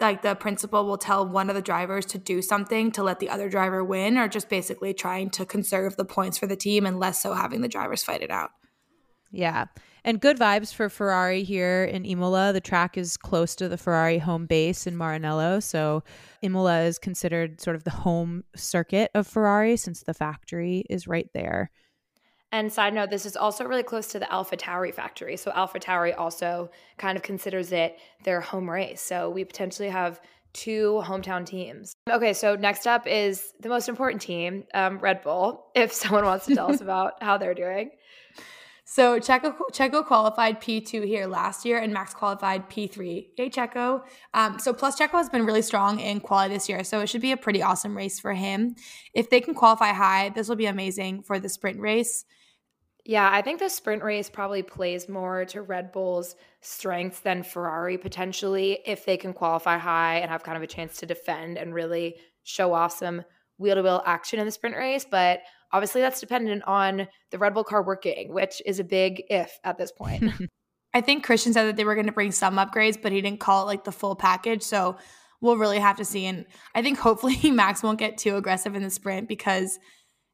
like 0.00 0.22
the 0.22 0.34
principal 0.34 0.86
will 0.86 0.98
tell 0.98 1.26
one 1.26 1.48
of 1.48 1.54
the 1.54 1.62
drivers 1.62 2.04
to 2.06 2.18
do 2.18 2.42
something 2.42 2.90
to 2.92 3.02
let 3.02 3.20
the 3.20 3.28
other 3.28 3.48
driver 3.48 3.84
win, 3.84 4.16
or 4.16 4.28
just 4.28 4.48
basically 4.48 4.94
trying 4.94 5.30
to 5.30 5.44
conserve 5.46 5.96
the 5.96 6.04
points 6.04 6.38
for 6.38 6.46
the 6.46 6.56
team 6.56 6.86
and 6.86 6.98
less 6.98 7.22
so 7.22 7.34
having 7.34 7.60
the 7.60 7.68
drivers 7.68 8.02
fight 8.02 8.22
it 8.22 8.30
out. 8.30 8.50
Yeah. 9.34 9.66
And 10.04 10.20
good 10.20 10.38
vibes 10.38 10.72
for 10.72 10.88
Ferrari 10.88 11.42
here 11.44 11.84
in 11.84 12.04
Imola. 12.04 12.52
The 12.52 12.60
track 12.60 12.98
is 12.98 13.16
close 13.16 13.54
to 13.56 13.68
the 13.68 13.78
Ferrari 13.78 14.18
home 14.18 14.46
base 14.46 14.86
in 14.86 14.96
Maranello. 14.96 15.62
So 15.62 16.02
Imola 16.42 16.82
is 16.82 16.98
considered 16.98 17.60
sort 17.60 17.74
of 17.74 17.84
the 17.84 17.90
home 17.90 18.44
circuit 18.54 19.10
of 19.14 19.26
Ferrari 19.26 19.76
since 19.76 20.02
the 20.02 20.14
factory 20.14 20.84
is 20.90 21.08
right 21.08 21.28
there. 21.32 21.70
And 22.52 22.72
side 22.72 22.94
note, 22.94 23.10
this 23.10 23.26
is 23.26 23.34
also 23.34 23.64
really 23.64 23.82
close 23.82 24.08
to 24.08 24.18
the 24.20 24.30
Alpha 24.32 24.56
Tauri 24.56 24.94
factory. 24.94 25.36
So 25.36 25.50
Alpha 25.52 25.80
Tauri 25.80 26.16
also 26.16 26.70
kind 26.98 27.16
of 27.16 27.22
considers 27.22 27.72
it 27.72 27.98
their 28.22 28.40
home 28.40 28.70
race. 28.70 29.00
So 29.00 29.30
we 29.30 29.44
potentially 29.44 29.88
have 29.88 30.20
two 30.52 31.02
hometown 31.04 31.44
teams. 31.44 31.94
Okay, 32.08 32.32
so 32.32 32.54
next 32.54 32.86
up 32.86 33.06
is 33.06 33.52
the 33.58 33.68
most 33.68 33.88
important 33.88 34.22
team, 34.22 34.64
um, 34.72 34.98
Red 34.98 35.22
Bull. 35.22 35.66
If 35.74 35.92
someone 36.00 36.24
wants 36.24 36.46
to 36.46 36.54
tell 36.54 36.70
us 36.70 36.80
about 36.82 37.22
how 37.22 37.38
they're 37.38 37.54
doing. 37.54 37.90
So 38.86 39.18
Checo, 39.18 39.56
Checo 39.72 40.04
qualified 40.04 40.60
P2 40.60 41.06
here 41.06 41.26
last 41.26 41.64
year, 41.64 41.78
and 41.78 41.92
Max 41.92 42.12
qualified 42.12 42.68
P3. 42.68 43.28
Yay, 43.38 43.48
Checo. 43.48 44.02
Um, 44.34 44.58
so 44.58 44.74
plus 44.74 44.98
Checo 44.98 45.12
has 45.12 45.30
been 45.30 45.46
really 45.46 45.62
strong 45.62 46.00
in 46.00 46.20
quality 46.20 46.54
this 46.54 46.68
year, 46.68 46.84
so 46.84 47.00
it 47.00 47.08
should 47.08 47.22
be 47.22 47.32
a 47.32 47.36
pretty 47.36 47.62
awesome 47.62 47.96
race 47.96 48.20
for 48.20 48.34
him. 48.34 48.76
If 49.14 49.30
they 49.30 49.40
can 49.40 49.54
qualify 49.54 49.92
high, 49.92 50.28
this 50.28 50.48
will 50.48 50.56
be 50.56 50.66
amazing 50.66 51.22
for 51.22 51.38
the 51.38 51.48
sprint 51.48 51.80
race. 51.80 52.26
Yeah, 53.06 53.28
I 53.30 53.42
think 53.42 53.58
the 53.58 53.68
sprint 53.68 54.02
race 54.02 54.30
probably 54.30 54.62
plays 54.62 55.08
more 55.08 55.44
to 55.46 55.62
Red 55.62 55.92
Bull's 55.92 56.36
strengths 56.60 57.20
than 57.20 57.42
Ferrari 57.42 57.98
potentially 57.98 58.78
if 58.86 59.04
they 59.04 59.18
can 59.18 59.34
qualify 59.34 59.76
high 59.76 60.16
and 60.16 60.30
have 60.30 60.42
kind 60.42 60.56
of 60.56 60.62
a 60.62 60.66
chance 60.66 60.96
to 60.98 61.06
defend 61.06 61.58
and 61.58 61.74
really 61.74 62.16
show 62.44 62.72
off 62.72 62.92
some 62.92 63.22
wheel 63.58 63.74
to 63.74 63.82
wheel 63.82 64.02
action 64.06 64.38
in 64.38 64.46
the 64.46 64.52
sprint 64.52 64.76
race. 64.76 65.06
But 65.10 65.40
Obviously, 65.72 66.00
that's 66.00 66.20
dependent 66.20 66.62
on 66.64 67.08
the 67.30 67.38
Red 67.38 67.54
Bull 67.54 67.64
car 67.64 67.82
working, 67.82 68.32
which 68.32 68.62
is 68.64 68.78
a 68.78 68.84
big 68.84 69.24
if 69.28 69.58
at 69.64 69.78
this 69.78 69.92
point. 69.92 70.24
I 70.94 71.00
think 71.00 71.24
Christian 71.24 71.52
said 71.52 71.64
that 71.64 71.76
they 71.76 71.84
were 71.84 71.96
going 71.96 72.06
to 72.06 72.12
bring 72.12 72.30
some 72.30 72.56
upgrades, 72.56 73.00
but 73.00 73.10
he 73.10 73.20
didn't 73.20 73.40
call 73.40 73.62
it 73.62 73.66
like 73.66 73.84
the 73.84 73.92
full 73.92 74.14
package. 74.14 74.62
So 74.62 74.96
we'll 75.40 75.56
really 75.56 75.80
have 75.80 75.96
to 75.96 76.04
see. 76.04 76.26
And 76.26 76.46
I 76.74 76.82
think 76.82 76.98
hopefully 76.98 77.38
Max 77.50 77.82
won't 77.82 77.98
get 77.98 78.16
too 78.16 78.36
aggressive 78.36 78.76
in 78.76 78.82
the 78.82 78.90
sprint 78.90 79.28
because 79.28 79.78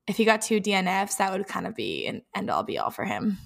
if 0.06 0.16
he 0.16 0.24
got 0.24 0.42
two 0.42 0.60
DNFs, 0.60 1.16
that 1.16 1.32
would 1.32 1.46
kind 1.46 1.66
of 1.66 1.74
be 1.74 2.06
an 2.06 2.22
end 2.34 2.50
all 2.50 2.62
be 2.62 2.78
all 2.78 2.90
for 2.90 3.04
him. 3.04 3.38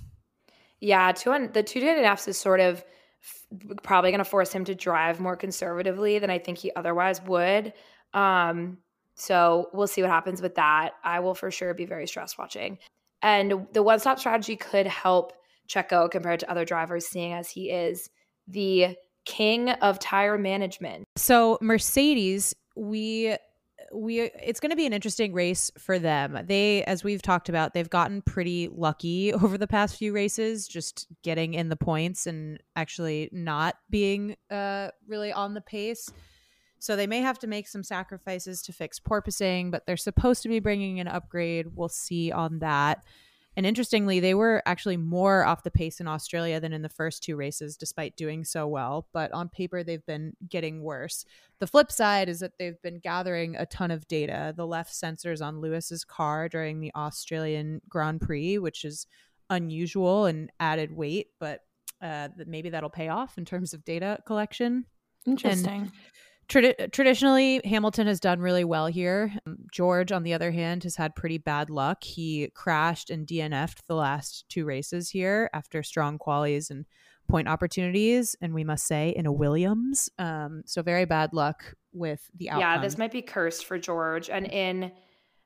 Yeah, 0.80 1.12
two 1.12 1.48
the 1.52 1.62
two 1.62 1.80
DNFs 1.80 2.28
is 2.28 2.36
sort 2.36 2.60
of 2.60 2.84
probably 3.82 4.10
going 4.10 4.18
to 4.18 4.24
force 4.24 4.52
him 4.52 4.64
to 4.64 4.74
drive 4.74 5.20
more 5.20 5.36
conservatively 5.36 6.18
than 6.18 6.30
I 6.30 6.38
think 6.38 6.58
he 6.58 6.72
otherwise 6.74 7.22
would. 7.22 7.72
Um, 8.12 8.78
so 9.14 9.68
we'll 9.72 9.86
see 9.86 10.02
what 10.02 10.10
happens 10.10 10.42
with 10.42 10.56
that. 10.56 10.92
I 11.02 11.20
will 11.20 11.34
for 11.34 11.50
sure 11.50 11.74
be 11.74 11.86
very 11.86 12.06
stress 12.06 12.36
watching. 12.36 12.78
And 13.22 13.66
the 13.72 13.82
one 13.82 14.00
stop 14.00 14.18
strategy 14.18 14.56
could 14.56 14.86
help 14.86 15.32
Checo 15.68 16.10
compared 16.10 16.40
to 16.40 16.50
other 16.50 16.64
drivers, 16.64 17.06
seeing 17.06 17.32
as 17.32 17.48
he 17.48 17.70
is 17.70 18.10
the 18.46 18.96
king 19.24 19.70
of 19.70 19.98
tire 19.98 20.36
management. 20.36 21.06
So 21.16 21.58
Mercedes, 21.60 22.54
we 22.76 23.36
we 23.92 24.20
it's 24.20 24.60
going 24.60 24.70
to 24.70 24.76
be 24.76 24.86
an 24.86 24.92
interesting 24.92 25.32
race 25.32 25.70
for 25.78 25.98
them. 25.98 26.38
They 26.46 26.84
as 26.84 27.04
we've 27.04 27.22
talked 27.22 27.48
about, 27.48 27.74
they've 27.74 27.88
gotten 27.88 28.22
pretty 28.22 28.68
lucky 28.68 29.32
over 29.32 29.56
the 29.56 29.66
past 29.66 29.96
few 29.96 30.12
races 30.12 30.66
just 30.68 31.06
getting 31.22 31.54
in 31.54 31.68
the 31.68 31.76
points 31.76 32.26
and 32.26 32.62
actually 32.76 33.30
not 33.32 33.76
being 33.88 34.36
uh 34.50 34.88
really 35.06 35.32
on 35.32 35.54
the 35.54 35.60
pace. 35.60 36.10
So 36.84 36.96
they 36.96 37.06
may 37.06 37.20
have 37.20 37.38
to 37.38 37.46
make 37.46 37.66
some 37.66 37.82
sacrifices 37.82 38.60
to 38.60 38.72
fix 38.74 39.00
porpoising, 39.00 39.70
but 39.70 39.86
they're 39.86 39.96
supposed 39.96 40.42
to 40.42 40.50
be 40.50 40.60
bringing 40.60 41.00
an 41.00 41.08
upgrade. 41.08 41.68
We'll 41.74 41.88
see 41.88 42.30
on 42.30 42.58
that. 42.58 43.04
And 43.56 43.64
interestingly, 43.64 44.20
they 44.20 44.34
were 44.34 44.62
actually 44.66 44.98
more 44.98 45.46
off 45.46 45.62
the 45.62 45.70
pace 45.70 45.98
in 45.98 46.06
Australia 46.06 46.60
than 46.60 46.74
in 46.74 46.82
the 46.82 46.90
first 46.90 47.22
two 47.22 47.36
races, 47.36 47.78
despite 47.78 48.18
doing 48.18 48.44
so 48.44 48.66
well. 48.66 49.06
But 49.14 49.32
on 49.32 49.48
paper, 49.48 49.82
they've 49.82 50.04
been 50.04 50.34
getting 50.46 50.82
worse. 50.82 51.24
The 51.58 51.66
flip 51.66 51.90
side 51.90 52.28
is 52.28 52.40
that 52.40 52.58
they've 52.58 52.82
been 52.82 52.98
gathering 52.98 53.56
a 53.56 53.64
ton 53.64 53.90
of 53.90 54.06
data. 54.06 54.52
The 54.54 54.66
left 54.66 54.92
sensors 54.92 55.40
on 55.40 55.62
Lewis's 55.62 56.04
car 56.04 56.50
during 56.50 56.80
the 56.80 56.92
Australian 56.94 57.80
Grand 57.88 58.20
Prix, 58.20 58.58
which 58.58 58.84
is 58.84 59.06
unusual 59.48 60.26
and 60.26 60.52
added 60.60 60.94
weight, 60.94 61.28
but 61.40 61.60
uh, 62.02 62.28
maybe 62.46 62.68
that'll 62.68 62.90
pay 62.90 63.08
off 63.08 63.38
in 63.38 63.46
terms 63.46 63.72
of 63.72 63.86
data 63.86 64.18
collection. 64.26 64.84
Interesting. 65.24 65.82
And 65.82 65.92
Tradi- 66.48 66.92
traditionally, 66.92 67.60
Hamilton 67.64 68.06
has 68.06 68.20
done 68.20 68.40
really 68.40 68.64
well 68.64 68.86
here. 68.86 69.32
Um, 69.46 69.58
George, 69.72 70.12
on 70.12 70.22
the 70.22 70.34
other 70.34 70.50
hand, 70.50 70.82
has 70.84 70.96
had 70.96 71.16
pretty 71.16 71.38
bad 71.38 71.70
luck. 71.70 72.04
He 72.04 72.50
crashed 72.54 73.10
and 73.10 73.26
DNF'd 73.26 73.82
the 73.86 73.94
last 73.94 74.44
two 74.48 74.64
races 74.64 75.10
here 75.10 75.50
after 75.52 75.82
strong 75.82 76.18
qualies 76.18 76.70
and 76.70 76.84
point 77.28 77.48
opportunities, 77.48 78.36
and 78.40 78.52
we 78.52 78.64
must 78.64 78.86
say 78.86 79.10
in 79.16 79.26
a 79.26 79.32
Williams. 79.32 80.10
Um, 80.18 80.62
so 80.66 80.82
very 80.82 81.06
bad 81.06 81.32
luck 81.32 81.74
with 81.92 82.30
the 82.36 82.50
outcome. 82.50 82.60
Yeah, 82.60 82.80
this 82.80 82.98
might 82.98 83.12
be 83.12 83.22
cursed 83.22 83.64
for 83.64 83.78
George. 83.78 84.28
And 84.28 84.46
in 84.46 84.92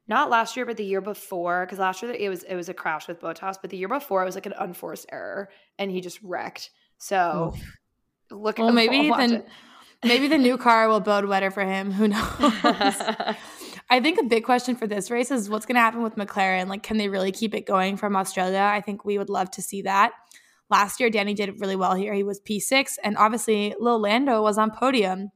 not 0.09 0.31
last 0.31 0.57
year, 0.57 0.67
but 0.67 0.77
the 0.77 0.85
year 0.85 1.01
before, 1.01 1.65
because 1.67 1.79
last 1.79 2.03
year 2.03 2.11
it 2.13 2.29
was 2.29 2.43
it 2.43 2.57
was 2.57 2.69
a 2.69 2.75
crash 2.75 3.07
with 3.07 3.21
Bottas, 3.21 3.57
but 3.61 3.71
the 3.71 3.77
year 3.77 3.89
before 3.89 4.23
it 4.23 4.25
was 4.25 4.35
like 4.35 4.47
an 4.47 4.55
unforced 4.59 5.07
error, 5.13 5.51
and 5.79 5.91
he 5.91 6.01
just 6.01 6.21
wrecked. 6.23 6.71
So. 6.99 7.55
Oof. 7.55 7.79
Look, 8.31 8.59
well, 8.59 8.73
maybe 8.75 9.09
then 9.09 9.33
it 9.33 9.49
Maybe 10.05 10.29
the 10.29 10.39
new 10.39 10.57
car 10.57 10.89
will 10.89 11.01
bode 11.01 11.29
better 11.29 11.51
for 11.51 11.65
him. 11.65 11.91
Who 11.93 12.09
knows? 12.09 12.21
I 13.91 14.01
think 14.01 14.19
a 14.21 14.25
big 14.25 14.45
question 14.45 14.77
for 14.77 14.87
this 14.87 15.11
race 15.11 15.31
is 15.31 15.49
what's 15.49 15.67
going 15.67 15.77
to 15.77 15.81
happen 15.81 16.03
with 16.03 16.17
McLaren. 16.17 16.69
Like, 16.69 16.83
can 16.83 16.99
they 16.99 17.09
really 17.09 17.33
keep 17.33 17.55
it 17.55 17.67
going 17.67 17.97
from 17.97 18.17
Australia? 18.17 18.61
I 18.61 18.81
think 18.81 19.05
we 19.05 19.19
would 19.19 19.31
love 19.31 19.51
to 19.53 19.63
see 19.63 19.83
that. 19.83 20.13
Last 20.71 21.01
year, 21.01 21.09
Danny 21.09 21.33
did 21.33 21.61
really 21.61 21.77
well 21.77 21.95
here. 21.95 22.13
He 22.13 22.23
was 22.23 22.41
P6, 22.41 22.99
and 23.03 23.17
obviously, 23.17 23.75
Lil 23.81 24.01
Lando 24.01 24.43
was 24.43 24.59
on 24.59 24.71
podium. 24.71 25.31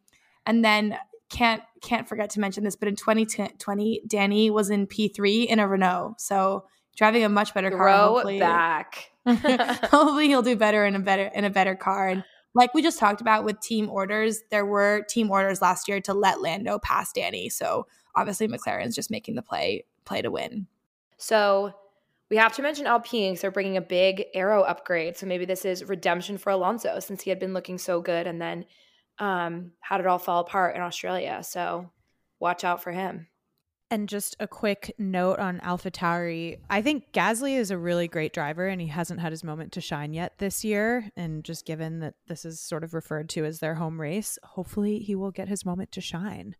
And 0.44 0.64
then 0.64 0.98
can't 1.30 1.62
can't 1.80 2.06
forget 2.06 2.30
to 2.30 2.40
mention 2.40 2.62
this, 2.62 2.76
but 2.76 2.88
in 2.88 2.96
2020, 2.96 4.02
Danny 4.06 4.50
was 4.50 4.70
in 4.70 4.86
P3 4.86 5.46
in 5.46 5.58
a 5.58 5.66
Renault, 5.66 6.16
so 6.18 6.64
driving 6.96 7.24
a 7.24 7.28
much 7.28 7.54
better 7.54 7.70
car. 7.70 7.78
Throw 7.78 8.08
hopefully. 8.14 8.38
back. 8.38 9.10
hopefully, 9.26 10.28
he'll 10.28 10.42
do 10.42 10.56
better 10.56 10.84
in 10.84 10.94
a 10.94 11.00
better 11.00 11.24
in 11.34 11.44
a 11.44 11.50
better 11.50 11.74
car. 11.74 12.08
And 12.08 12.24
like 12.54 12.74
we 12.74 12.82
just 12.82 12.98
talked 12.98 13.20
about 13.20 13.44
with 13.44 13.60
team 13.60 13.88
orders, 13.88 14.42
there 14.50 14.66
were 14.66 15.02
team 15.08 15.30
orders 15.30 15.62
last 15.62 15.88
year 15.88 16.00
to 16.02 16.14
let 16.14 16.40
Lando 16.40 16.78
pass 16.78 17.12
Danny. 17.12 17.48
So 17.48 17.86
obviously 18.14 18.48
McLaren's 18.48 18.94
just 18.94 19.10
making 19.10 19.34
the 19.34 19.42
play 19.42 19.84
play 20.04 20.22
to 20.22 20.30
win. 20.30 20.66
So 21.16 21.72
we 22.30 22.36
have 22.36 22.54
to 22.54 22.62
mention 22.62 22.86
Alpine 22.86 23.32
because 23.32 23.42
they're 23.42 23.50
bringing 23.50 23.76
a 23.76 23.82
big 23.82 24.24
aero 24.34 24.62
upgrade. 24.62 25.16
So 25.16 25.26
maybe 25.26 25.44
this 25.44 25.64
is 25.64 25.84
redemption 25.84 26.38
for 26.38 26.50
Alonso 26.50 26.98
since 27.00 27.22
he 27.22 27.30
had 27.30 27.38
been 27.38 27.54
looking 27.54 27.78
so 27.78 28.00
good 28.00 28.26
and 28.26 28.40
then 28.40 28.66
um, 29.18 29.72
did 29.90 30.00
it 30.00 30.06
all 30.06 30.18
fall 30.18 30.40
apart 30.40 30.74
in 30.74 30.82
Australia? 30.82 31.42
So 31.42 31.90
watch 32.40 32.64
out 32.64 32.82
for 32.82 32.90
him. 32.90 33.28
And 33.92 34.08
just 34.08 34.36
a 34.40 34.48
quick 34.48 34.94
note 34.98 35.38
on 35.38 35.60
AlphaTauri. 35.60 36.60
I 36.70 36.80
think 36.80 37.12
Gasly 37.12 37.58
is 37.58 37.70
a 37.70 37.76
really 37.76 38.08
great 38.08 38.32
driver 38.32 38.66
and 38.66 38.80
he 38.80 38.86
hasn't 38.86 39.20
had 39.20 39.32
his 39.32 39.44
moment 39.44 39.70
to 39.72 39.82
shine 39.82 40.14
yet 40.14 40.38
this 40.38 40.64
year. 40.64 41.10
And 41.14 41.44
just 41.44 41.66
given 41.66 42.00
that 42.00 42.14
this 42.26 42.46
is 42.46 42.58
sort 42.58 42.84
of 42.84 42.94
referred 42.94 43.28
to 43.28 43.44
as 43.44 43.58
their 43.58 43.74
home 43.74 44.00
race, 44.00 44.38
hopefully 44.42 45.00
he 45.00 45.14
will 45.14 45.30
get 45.30 45.48
his 45.48 45.66
moment 45.66 45.92
to 45.92 46.00
shine. 46.00 46.56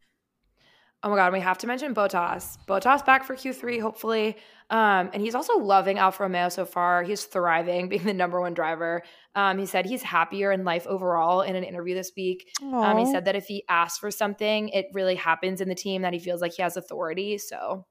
Oh 1.04 1.11
my 1.11 1.16
God, 1.16 1.32
we 1.32 1.40
have 1.40 1.59
to 1.59 1.66
mention 1.66 1.94
Bottas. 1.94 2.59
Bottas 2.68 3.04
back 3.04 3.25
for 3.25 3.35
Q3, 3.35 3.80
hopefully. 3.80 4.37
Um, 4.71 5.11
and 5.12 5.21
he's 5.21 5.35
also 5.35 5.59
loving 5.59 5.99
Alfa 5.99 6.23
Romeo 6.23 6.49
so 6.49 6.64
far. 6.64 7.02
He's 7.02 7.25
thriving, 7.25 7.88
being 7.90 8.04
the 8.04 8.14
number 8.14 8.40
one 8.40 8.54
driver. 8.54 9.02
Um, 9.35 9.59
he 9.59 9.66
said 9.66 9.85
he's 9.85 10.02
happier 10.02 10.52
in 10.52 10.64
life 10.64 10.87
overall 10.87 11.42
in 11.42 11.56
an 11.56 11.64
interview 11.64 11.94
this 11.94 12.12
week. 12.16 12.52
Um, 12.62 12.99
he 12.99 13.11
said 13.11 13.25
that 13.25 13.35
if 13.35 13.47
he 13.47 13.64
asks 13.68 13.99
for 13.99 14.11
something, 14.12 14.68
it 14.68 14.87
really 14.92 15.16
happens 15.16 15.61
in 15.61 15.68
the 15.68 15.75
team, 15.75 16.02
that 16.02 16.12
he 16.12 16.21
feels 16.21 16.40
like 16.40 16.52
he 16.52 16.62
has 16.62 16.76
authority. 16.76 17.37
So 17.37 17.85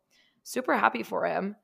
super 0.44 0.78
happy 0.78 1.04
for 1.04 1.26
him. 1.26 1.58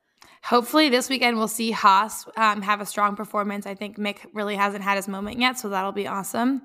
Hopefully, 0.44 0.90
this 0.90 1.10
weekend 1.10 1.38
we'll 1.38 1.48
see 1.48 1.72
Haas 1.72 2.26
um, 2.36 2.62
have 2.62 2.82
a 2.82 2.86
strong 2.86 3.16
performance. 3.16 3.66
I 3.66 3.76
think 3.76 3.98
Mick 3.98 4.26
really 4.34 4.56
hasn't 4.56 4.84
had 4.84 4.98
his 4.98 5.08
moment 5.08 5.40
yet, 5.40 5.58
so 5.58 5.70
that'll 5.70 5.92
be 5.92 6.08
awesome. 6.08 6.62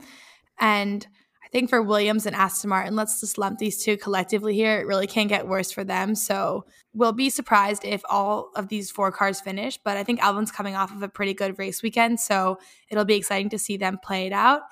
And 0.59 1.07
think 1.53 1.69
for 1.69 1.83
Williams 1.83 2.25
and 2.25 2.35
Aston 2.35 2.71
Martin, 2.71 2.97
let's 2.97 3.21
just 3.21 3.37
lump 3.37 3.59
these 3.59 3.85
two 3.85 3.99
collectively 3.99 4.55
here. 4.55 4.81
It 4.81 4.87
really 4.87 5.07
can't 5.07 5.29
get 5.29 5.47
worse 5.47 5.71
for 5.71 5.85
them. 5.85 6.15
So 6.15 6.65
we'll 6.95 7.13
be 7.13 7.29
surprised 7.29 7.85
if 7.85 8.03
all 8.09 8.51
of 8.57 8.69
these 8.69 8.91
four 8.91 9.13
cars 9.13 9.41
finish. 9.41 9.79
But 9.85 9.99
I 9.99 10.05
think 10.05 10.21
Albon's 10.21 10.51
coming 10.51 10.75
off 10.75 10.91
of 10.95 11.03
a 11.03 11.09
pretty 11.09 11.35
good 11.35 11.59
race 11.59 11.83
weekend. 11.83 12.19
So 12.19 12.59
it'll 12.89 13.05
be 13.05 13.17
exciting 13.17 13.51
to 13.51 13.59
see 13.59 13.77
them 13.77 13.99
play 14.03 14.27
it 14.27 14.33
out. 14.33 14.63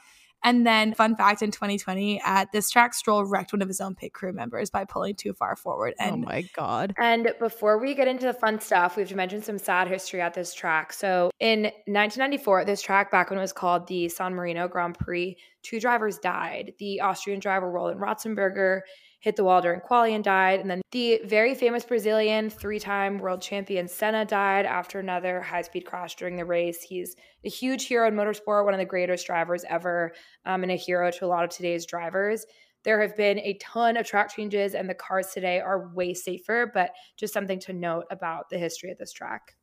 And 0.43 0.67
then, 0.67 0.95
fun 0.95 1.17
fact 1.17 1.43
in 1.43 1.51
2020, 1.51 2.21
at 2.21 2.47
uh, 2.47 2.51
this 2.53 2.71
track, 2.71 2.95
Stroll 2.95 3.25
wrecked 3.25 3.53
one 3.53 3.61
of 3.61 3.69
his 3.69 3.81
own 3.81 3.95
pit 3.95 4.13
crew 4.15 4.33
members 4.33 4.71
by 4.71 4.85
pulling 4.85 5.15
too 5.15 5.33
far 5.33 5.55
forward. 5.57 5.95
Oh 6.01 6.05
and, 6.05 6.25
oh 6.25 6.29
my 6.29 6.43
God. 6.55 6.95
And 6.99 7.33
before 7.39 7.79
we 7.79 7.95
get 7.95 8.09
into 8.09 8.27
the 8.27 8.33
fun 8.33 8.61
stuff, 8.61 8.97
we 8.97 9.03
have 9.03 9.11
to 9.11 9.17
mention 9.17 9.43
some 9.43 9.59
sad 9.59 9.89
history 9.89 10.21
at 10.21 10.35
this 10.35 10.55
track. 10.55 10.93
So, 10.93 11.31
in 11.41 11.65
1994, 11.65 12.65
this 12.65 12.81
track, 12.81 13.11
back 13.11 13.31
when 13.31 13.39
it 13.39 13.43
was 13.43 13.53
called 13.53 13.87
the 13.87 14.09
San 14.09 14.35
Marino 14.35 14.67
Grand 14.67 14.99
Prix, 14.99 15.37
two 15.63 15.79
drivers 15.79 16.19
died. 16.19 16.73
The 16.79 17.01
Austrian 17.01 17.41
driver, 17.41 17.71
Roland 17.71 18.01
Ratzenberger, 18.01 18.81
hit 19.21 19.37
the 19.37 19.45
wall 19.45 19.61
during 19.61 19.81
quali 19.81 20.15
and 20.15 20.25
died. 20.25 20.61
And 20.61 20.71
then 20.71 20.81
the 20.91 21.21
very 21.25 21.55
famous 21.55 21.85
Brazilian 21.85 22.51
three 22.51 22.79
time 22.79 23.19
world 23.19 23.41
champion 23.41 23.87
Senna 23.87 24.25
died 24.25 24.67
after 24.67 24.99
another 24.99 25.41
high 25.41 25.63
speed 25.63 25.85
crash 25.85 26.17
during 26.17 26.37
the 26.37 26.45
race. 26.45 26.83
He's 26.83 27.17
a 27.45 27.49
huge 27.49 27.87
hero 27.87 28.09
in 28.09 28.15
motorsport, 28.15 28.65
one 28.65 28.75
of 28.75 28.81
the 28.81 28.87
greatest 28.87 29.27
drivers 29.27 29.65
ever, 29.69 30.13
um, 30.47 30.63
and 30.63 30.73
a 30.73 30.77
hero 30.77 31.11
to 31.11 31.25
a 31.25 31.29
lot 31.29 31.45
of 31.45 31.51
today's 31.51 31.87
drivers. 31.87 32.47
There 32.83 33.01
have 33.03 33.15
been 33.15 33.39
a 33.41 33.59
ton 33.61 33.99
of 33.99 34.07
track 34.07 34.35
changes, 34.35 34.75
and 34.75 34.89
the 34.89 34.95
cars 34.95 35.29
today 35.35 35.61
are 35.61 35.91
way 35.93 36.15
safer, 36.15 36.71
but 36.73 36.93
just 37.17 37.35
something 37.35 37.61
to 37.61 37.75
note 37.75 38.07
about 38.11 38.49
the 38.49 38.57
history 38.57 38.91
of 38.91 38.97
this 38.97 39.13
track. 39.13 39.55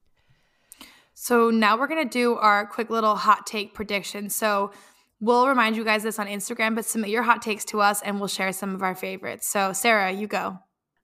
So 1.15 1.49
now 1.49 1.79
we're 1.79 1.87
going 1.87 2.07
to 2.07 2.09
do 2.09 2.35
our 2.35 2.67
quick 2.67 2.91
little 2.91 3.15
hot 3.15 3.47
take 3.47 3.73
prediction. 3.73 4.29
So 4.29 4.71
We'll 5.19 5.47
remind 5.47 5.75
you 5.75 5.83
guys 5.83 6.03
this 6.03 6.19
on 6.19 6.27
Instagram, 6.27 6.75
but 6.75 6.85
submit 6.85 7.09
your 7.09 7.23
hot 7.23 7.41
takes 7.41 7.65
to 7.65 7.81
us 7.81 8.01
and 8.03 8.19
we'll 8.19 8.27
share 8.27 8.53
some 8.53 8.75
of 8.75 8.83
our 8.83 8.93
favorites. 8.93 9.47
So, 9.47 9.73
Sarah, 9.73 10.11
you 10.11 10.27
go. 10.27 10.59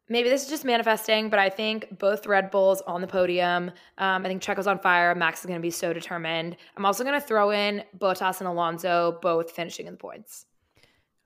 Maybe 0.10 0.30
this 0.30 0.43
is 0.43 0.49
just 0.49 0.65
manifesting, 0.65 1.30
but 1.30 1.39
I 1.39 1.49
think 1.49 1.97
both 1.97 2.28
Red 2.28 2.52
Bulls 2.52 2.82
on 2.82 3.02
the 3.02 3.08
podium. 3.08 3.71
Um, 3.97 4.26
I 4.26 4.28
think 4.28 4.41
Checo's 4.41 4.67
on 4.67 4.78
fire. 4.78 5.15
Max 5.15 5.39
is 5.39 5.45
going 5.45 5.58
to 5.58 5.62
be 5.62 5.71
so 5.71 5.93
determined. 5.93 6.58
I'm 6.78 6.86
also 6.86 7.04
going 7.04 7.19
to 7.19 7.26
throw 7.26 7.52
in 7.52 7.84
Bottas 7.97 8.39
and 8.39 8.47
Alonso 8.47 9.17
both 9.21 9.52
finishing 9.52 9.88
in 9.88 9.93
the 9.93 9.97
points. 9.97 10.45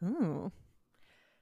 Ooh. 0.04 0.52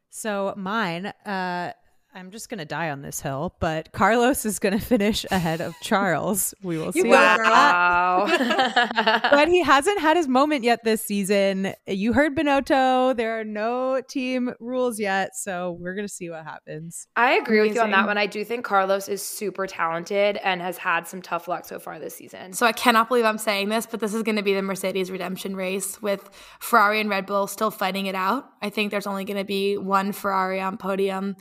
So 0.10 0.54
mine, 0.56 1.08
uh, 1.26 1.74
I'm 2.18 2.32
just 2.32 2.48
going 2.48 2.60
to 2.60 2.66
die 2.66 2.92
on 2.92 3.02
this 3.02 3.20
hill, 3.20 3.56
but 3.60 3.92
Carlos 3.92 4.46
is 4.46 4.58
going 4.58 4.72
to 4.80 4.84
finish 4.84 5.26
ahead 5.32 5.60
of 5.60 5.76
Charles. 5.82 6.54
We 6.64 6.78
will 6.78 6.94
see. 6.94 7.04
Wow. 7.04 8.26
but 9.32 9.50
he 9.50 9.62
hasn't 9.62 10.00
had 10.00 10.16
his 10.16 10.26
moment 10.26 10.64
yet 10.64 10.86
this 10.86 11.02
season. 11.02 11.74
You 11.86 12.14
heard 12.14 12.34
Binotto. 12.34 13.18
There 13.18 13.38
are 13.38 13.44
no 13.44 14.00
team 14.00 14.54
rules 14.62 14.98
yet. 14.98 15.36
So 15.36 15.78
we're 15.78 15.94
going 15.94 16.08
to 16.08 16.14
see 16.14 16.30
what 16.30 16.46
happens. 16.46 17.06
I 17.18 17.34
agree 17.34 17.60
Amazing. 17.60 17.70
with 17.72 17.76
you 17.76 17.84
on 17.84 17.92
that 17.92 18.08
one. 18.08 18.18
I 18.18 18.28
do 18.28 18.46
think 18.46 18.64
Carlos 18.64 19.10
is 19.10 19.22
super 19.22 19.68
talented 19.68 20.38
and 20.38 20.62
has 20.62 20.78
had 20.78 21.10
some 21.10 21.22
tough 21.22 21.50
luck 21.50 21.66
so 21.66 21.80
far 21.80 22.00
this 22.00 22.16
season. 22.16 22.54
So 22.54 22.66
I 22.66 22.72
cannot 22.72 23.10
believe 23.10 23.26
I'm 23.26 23.38
saying 23.38 23.68
this, 23.68 23.86
but 23.86 24.00
this 24.00 24.14
is 24.14 24.24
going 24.24 24.38
to 24.38 24.44
be 24.44 24.54
the 24.54 24.62
Mercedes 24.62 25.12
redemption 25.12 25.58
race 25.58 26.02
with 26.02 26.30
Ferrari 26.62 27.02
and 27.02 27.10
Red 27.10 27.26
Bull 27.26 27.46
still 27.48 27.72
fighting 27.72 28.06
it 28.06 28.16
out. 28.16 28.50
I 28.62 28.70
think 28.70 28.92
there's 28.92 29.08
only 29.08 29.26
going 29.26 29.38
to 29.38 29.44
be 29.44 29.78
one 29.78 30.14
Ferrari 30.14 30.62
on 30.62 30.78
podium. 30.78 31.36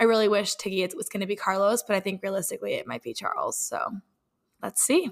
I 0.00 0.04
really 0.04 0.28
wish 0.28 0.54
Tiggy 0.54 0.88
was 0.96 1.10
going 1.10 1.20
to 1.20 1.26
be 1.26 1.36
Carlos, 1.36 1.82
but 1.82 1.94
I 1.94 2.00
think 2.00 2.22
realistically 2.22 2.72
it 2.72 2.86
might 2.86 3.02
be 3.02 3.12
Charles. 3.12 3.58
So 3.58 3.98
let's 4.62 4.80
see. 4.80 5.10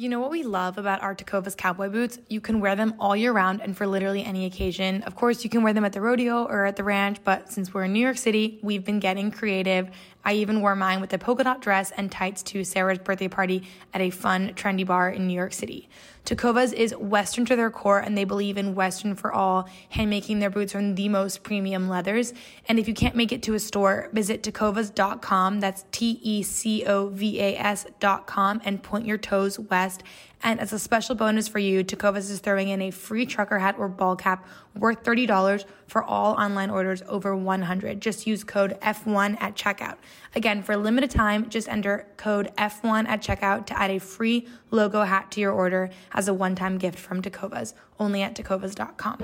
You 0.00 0.08
know 0.08 0.20
what 0.20 0.30
we 0.30 0.44
love 0.44 0.78
about 0.78 1.02
our 1.02 1.14
Tecovas 1.14 1.56
cowboy 1.56 1.90
boots? 1.90 2.18
You 2.28 2.40
can 2.40 2.60
wear 2.60 2.74
them 2.74 2.94
all 2.98 3.14
year 3.14 3.32
round 3.32 3.60
and 3.60 3.76
for 3.76 3.86
literally 3.86 4.24
any 4.24 4.46
occasion. 4.46 5.02
Of 5.02 5.14
course, 5.14 5.44
you 5.44 5.50
can 5.50 5.62
wear 5.62 5.74
them 5.74 5.84
at 5.84 5.92
the 5.92 6.00
rodeo 6.00 6.44
or 6.44 6.64
at 6.64 6.76
the 6.76 6.84
ranch, 6.84 7.18
but 7.22 7.52
since 7.52 7.74
we're 7.74 7.84
in 7.84 7.92
New 7.92 8.00
York 8.00 8.16
City, 8.16 8.60
we've 8.62 8.84
been 8.84 9.00
getting 9.00 9.30
creative. 9.30 9.90
I 10.24 10.34
even 10.34 10.60
wore 10.60 10.76
mine 10.76 11.00
with 11.00 11.12
a 11.12 11.18
polka 11.18 11.44
dot 11.44 11.60
dress 11.60 11.90
and 11.96 12.10
tights 12.10 12.42
to 12.44 12.64
Sarah's 12.64 12.98
birthday 12.98 13.28
party 13.28 13.62
at 13.94 14.00
a 14.00 14.10
fun, 14.10 14.52
trendy 14.54 14.84
bar 14.86 15.08
in 15.10 15.26
New 15.26 15.34
York 15.34 15.52
City. 15.52 15.88
Tecovas 16.28 16.74
is 16.74 16.94
Western 16.94 17.46
to 17.46 17.56
their 17.56 17.70
core, 17.70 18.00
and 18.00 18.18
they 18.18 18.24
believe 18.24 18.58
in 18.58 18.74
Western 18.74 19.14
for 19.14 19.32
all, 19.32 19.66
hand 19.88 20.10
making 20.10 20.40
their 20.40 20.50
boots 20.50 20.72
from 20.72 20.94
the 20.94 21.08
most 21.08 21.42
premium 21.42 21.88
leathers. 21.88 22.34
And 22.68 22.78
if 22.78 22.86
you 22.86 22.92
can't 22.92 23.16
make 23.16 23.32
it 23.32 23.42
to 23.44 23.54
a 23.54 23.58
store, 23.58 24.10
visit 24.12 24.42
tecovas.com. 24.42 25.60
That's 25.60 25.86
T 25.90 26.20
E 26.22 26.42
C 26.42 26.84
O 26.84 27.08
V 27.08 27.40
A 27.40 27.56
S.com 27.56 28.60
and 28.66 28.82
point 28.82 29.06
your 29.06 29.16
toes 29.16 29.58
west. 29.58 30.02
And 30.42 30.60
as 30.60 30.72
a 30.72 30.78
special 30.78 31.14
bonus 31.14 31.48
for 31.48 31.58
you, 31.58 31.82
Tecovas 31.82 32.30
is 32.30 32.38
throwing 32.38 32.68
in 32.68 32.80
a 32.82 32.90
free 32.90 33.26
trucker 33.26 33.58
hat 33.58 33.76
or 33.78 33.88
ball 33.88 34.14
cap 34.14 34.46
worth 34.78 35.02
$30 35.02 35.64
for 35.86 36.02
all 36.02 36.34
online 36.34 36.70
orders 36.70 37.02
over 37.08 37.36
100. 37.36 38.00
Just 38.00 38.26
use 38.26 38.44
code 38.44 38.78
F1 38.80 39.40
at 39.40 39.54
checkout. 39.54 39.96
Again, 40.34 40.62
for 40.62 40.72
a 40.72 40.76
limited 40.76 41.10
time, 41.10 41.48
just 41.48 41.68
enter 41.68 42.06
code 42.16 42.52
F1 42.56 43.08
at 43.08 43.22
checkout 43.22 43.66
to 43.66 43.78
add 43.78 43.90
a 43.90 43.98
free 43.98 44.46
logo 44.70 45.02
hat 45.02 45.30
to 45.32 45.40
your 45.40 45.52
order 45.52 45.90
as 46.12 46.28
a 46.28 46.34
one-time 46.34 46.78
gift 46.78 46.98
from 46.98 47.22
Tecovas, 47.22 47.74
only 47.98 48.22
at 48.22 48.34
tecovas.com. 48.34 49.18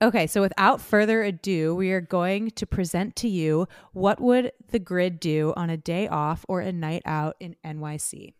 Okay, 0.00 0.28
so 0.28 0.40
without 0.40 0.80
further 0.80 1.24
ado, 1.24 1.74
we 1.74 1.90
are 1.90 2.00
going 2.00 2.52
to 2.52 2.66
present 2.66 3.16
to 3.16 3.28
you 3.28 3.66
what 3.92 4.20
would 4.20 4.52
the 4.68 4.78
grid 4.78 5.18
do 5.18 5.52
on 5.56 5.70
a 5.70 5.76
day 5.76 6.06
off 6.06 6.44
or 6.48 6.60
a 6.60 6.70
night 6.70 7.02
out 7.04 7.34
in 7.40 7.56
NYC. 7.64 8.34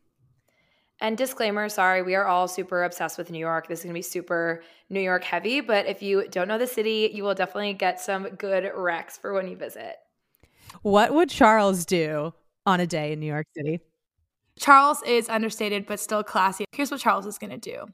And 1.00 1.16
disclaimer, 1.16 1.68
sorry, 1.68 2.02
we 2.02 2.16
are 2.16 2.26
all 2.26 2.48
super 2.48 2.82
obsessed 2.82 3.18
with 3.18 3.30
New 3.30 3.38
York. 3.38 3.68
This 3.68 3.80
is 3.80 3.84
going 3.84 3.94
to 3.94 3.98
be 3.98 4.02
super 4.02 4.62
New 4.90 5.00
York 5.00 5.22
heavy, 5.22 5.60
but 5.60 5.86
if 5.86 6.02
you 6.02 6.26
don't 6.28 6.48
know 6.48 6.58
the 6.58 6.66
city, 6.66 7.10
you 7.14 7.22
will 7.22 7.34
definitely 7.34 7.72
get 7.74 8.00
some 8.00 8.24
good 8.30 8.64
recs 8.76 9.18
for 9.18 9.32
when 9.32 9.46
you 9.46 9.56
visit. 9.56 9.96
What 10.82 11.14
would 11.14 11.30
Charles 11.30 11.86
do 11.86 12.34
on 12.66 12.80
a 12.80 12.86
day 12.86 13.12
in 13.12 13.20
New 13.20 13.26
York 13.26 13.46
City? 13.56 13.80
Charles 14.58 15.02
is 15.04 15.28
understated 15.28 15.86
but 15.86 16.00
still 16.00 16.24
classy. 16.24 16.64
Here's 16.72 16.90
what 16.90 17.00
Charles 17.00 17.26
is 17.26 17.38
going 17.38 17.50
to 17.50 17.58
do. 17.58 17.86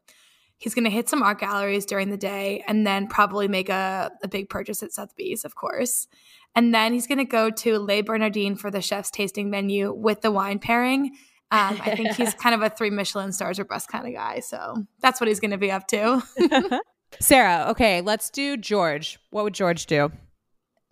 He's 0.56 0.74
going 0.74 0.84
to 0.84 0.90
hit 0.90 1.08
some 1.08 1.22
art 1.22 1.40
galleries 1.40 1.84
during 1.84 2.10
the 2.10 2.16
day 2.16 2.64
and 2.66 2.86
then 2.86 3.06
probably 3.06 3.48
make 3.48 3.68
a, 3.68 4.10
a 4.22 4.28
big 4.28 4.48
purchase 4.48 4.82
at 4.82 4.92
Sotheby's, 4.92 5.44
of 5.44 5.54
course. 5.54 6.06
And 6.54 6.72
then 6.72 6.92
he's 6.92 7.06
going 7.06 7.18
to 7.18 7.24
go 7.24 7.50
to 7.50 7.78
Le 7.78 8.02
Bernardines 8.02 8.60
for 8.60 8.70
the 8.70 8.80
chef's 8.80 9.10
tasting 9.10 9.50
menu 9.50 9.92
with 9.92 10.22
the 10.22 10.30
wine 10.30 10.58
pairing. 10.58 11.10
Um, 11.54 11.80
I 11.84 11.94
think 11.94 12.16
he's 12.16 12.34
kind 12.42 12.54
of 12.54 12.62
a 12.62 12.68
three 12.68 12.90
Michelin 12.90 13.30
stars 13.32 13.60
or 13.60 13.64
bust 13.64 13.88
kind 13.88 14.06
of 14.06 14.12
guy. 14.12 14.40
So 14.40 14.84
that's 15.00 15.20
what 15.20 15.28
he's 15.28 15.38
going 15.38 15.52
to 15.52 15.58
be 15.58 15.70
up 15.70 15.86
to. 15.88 16.22
Sarah, 17.20 17.66
okay, 17.70 18.00
let's 18.00 18.28
do 18.28 18.56
George. 18.56 19.20
What 19.30 19.44
would 19.44 19.54
George 19.54 19.86
do? 19.86 20.10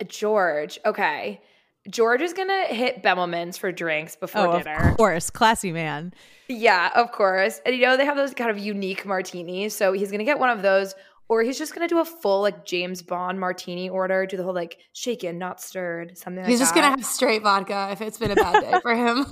George, 0.07 0.79
okay. 0.85 1.41
George 1.89 2.21
is 2.21 2.31
gonna 2.31 2.63
hit 2.67 3.03
Bemelmans 3.03 3.59
for 3.59 3.69
drinks 3.69 4.15
before 4.15 4.47
oh, 4.47 4.57
dinner. 4.57 4.91
Of 4.91 4.97
course, 4.97 5.29
classy 5.29 5.73
man. 5.73 6.13
Yeah, 6.47 6.91
of 6.95 7.11
course. 7.11 7.59
And 7.65 7.75
you 7.75 7.81
know 7.81 7.97
they 7.97 8.05
have 8.05 8.15
those 8.15 8.33
kind 8.33 8.49
of 8.49 8.57
unique 8.57 9.05
martinis, 9.05 9.75
so 9.75 9.91
he's 9.91 10.09
gonna 10.09 10.23
get 10.23 10.39
one 10.39 10.49
of 10.49 10.61
those, 10.61 10.95
or 11.27 11.43
he's 11.43 11.57
just 11.57 11.73
gonna 11.73 11.87
do 11.87 11.99
a 11.99 12.05
full 12.05 12.41
like 12.41 12.65
James 12.65 13.01
Bond 13.01 13.39
martini 13.39 13.89
order, 13.89 14.25
do 14.25 14.37
the 14.37 14.43
whole 14.43 14.53
like 14.53 14.77
shaken, 14.93 15.37
not 15.37 15.61
stirred, 15.61 16.17
something. 16.17 16.45
He's 16.45 16.59
like 16.59 16.63
just 16.63 16.75
that. 16.75 16.81
gonna 16.81 16.95
have 16.95 17.05
straight 17.05 17.41
vodka 17.41 17.89
if 17.91 18.01
it's 18.01 18.17
been 18.17 18.31
a 18.31 18.35
bad 18.35 18.61
day 18.61 18.79
for 18.81 18.95
him. 18.95 19.25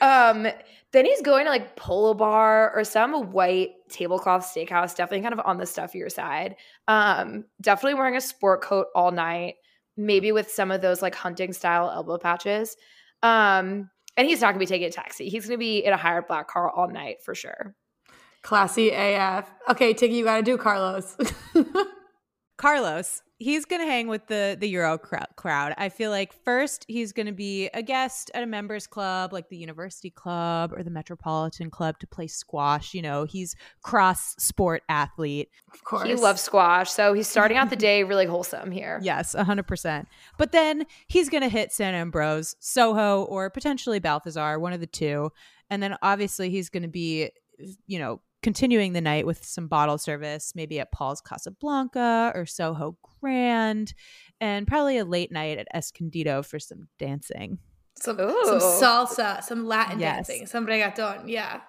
um, 0.00 0.46
then 0.92 1.04
he's 1.04 1.22
going 1.22 1.44
to 1.44 1.50
like 1.50 1.74
Polo 1.74 2.14
Bar 2.14 2.72
or 2.74 2.84
some 2.84 3.32
white 3.32 3.70
tablecloth 3.90 4.44
steakhouse, 4.44 4.94
definitely 4.94 5.22
kind 5.22 5.34
of 5.34 5.40
on 5.44 5.58
the 5.58 5.64
stuffier 5.64 6.10
side. 6.10 6.56
Um, 6.86 7.46
definitely 7.60 7.94
wearing 7.94 8.16
a 8.16 8.20
sport 8.20 8.62
coat 8.62 8.86
all 8.94 9.10
night 9.10 9.56
maybe 9.96 10.32
with 10.32 10.50
some 10.50 10.70
of 10.70 10.80
those 10.80 11.02
like 11.02 11.14
hunting 11.14 11.52
style 11.52 11.90
elbow 11.90 12.18
patches. 12.18 12.76
Um, 13.22 13.90
and 14.16 14.28
he's 14.28 14.40
not 14.40 14.48
gonna 14.48 14.58
be 14.58 14.66
taking 14.66 14.88
a 14.88 14.92
taxi. 14.92 15.28
He's 15.28 15.46
gonna 15.46 15.58
be 15.58 15.78
in 15.78 15.92
a 15.92 15.96
hired 15.96 16.26
black 16.26 16.48
car 16.48 16.70
all 16.70 16.88
night 16.88 17.22
for 17.22 17.34
sure. 17.34 17.74
Classy 18.44 18.90
AF. 18.90 19.50
Okay, 19.70 19.92
Tiggy, 19.94 20.14
you 20.14 20.24
gotta 20.24 20.42
do 20.42 20.56
Carlos. 20.56 21.16
Carlos, 22.56 23.20
he's 23.38 23.64
going 23.64 23.82
to 23.82 23.86
hang 23.86 24.06
with 24.06 24.26
the 24.28 24.56
the 24.58 24.68
Euro 24.68 24.96
crowd. 24.98 25.74
I 25.76 25.88
feel 25.88 26.10
like 26.10 26.32
first 26.44 26.84
he's 26.88 27.12
going 27.12 27.26
to 27.26 27.32
be 27.32 27.68
a 27.74 27.82
guest 27.82 28.30
at 28.32 28.42
a 28.42 28.46
members 28.46 28.86
club 28.86 29.32
like 29.32 29.48
the 29.48 29.56
University 29.56 30.10
Club 30.10 30.72
or 30.72 30.82
the 30.82 30.90
Metropolitan 30.90 31.70
Club 31.70 31.98
to 31.98 32.06
play 32.06 32.26
squash. 32.26 32.94
You 32.94 33.02
know, 33.02 33.24
he's 33.24 33.56
cross 33.82 34.36
sport 34.38 34.82
athlete. 34.88 35.50
Of 35.72 35.82
course, 35.84 36.08
he 36.08 36.14
loves 36.14 36.40
squash, 36.40 36.90
so 36.90 37.12
he's 37.12 37.28
starting 37.28 37.56
out 37.56 37.70
the 37.70 37.76
day 37.90 38.04
really 38.04 38.26
wholesome 38.26 38.70
here. 38.70 39.00
Yes, 39.02 39.34
hundred 39.34 39.66
percent. 39.66 40.08
But 40.38 40.52
then 40.52 40.86
he's 41.08 41.28
going 41.28 41.42
to 41.42 41.48
hit 41.48 41.72
Sant 41.72 41.96
Ambroeus, 41.96 42.54
Soho, 42.60 43.24
or 43.24 43.50
potentially 43.50 43.98
Balthazar, 43.98 44.58
one 44.58 44.72
of 44.72 44.80
the 44.80 44.86
two, 44.86 45.32
and 45.70 45.82
then 45.82 45.96
obviously 46.02 46.50
he's 46.50 46.68
going 46.70 46.84
to 46.84 46.88
be, 46.88 47.30
you 47.86 47.98
know, 47.98 48.20
continuing 48.44 48.92
the 48.92 49.00
night 49.00 49.24
with 49.24 49.42
some 49.42 49.68
bottle 49.68 49.96
service, 49.96 50.52
maybe 50.54 50.78
at 50.78 50.92
Paul's 50.92 51.22
Casablanca 51.22 52.30
or 52.34 52.44
Soho 52.44 52.98
Grand, 53.20 53.94
and 54.38 54.66
probably 54.66 54.98
a 54.98 55.04
late 55.04 55.32
night 55.32 55.56
at 55.56 55.66
Escondido 55.74 56.42
for 56.42 56.58
some 56.60 56.86
dancing. 56.98 57.58
Some, 57.98 58.18
some 58.18 58.60
salsa, 58.60 59.42
some 59.42 59.66
Latin 59.66 59.98
yes. 59.98 60.28
dancing, 60.28 60.46
some 60.46 60.66
reggaeton. 60.66 61.24
Yeah. 61.26 61.62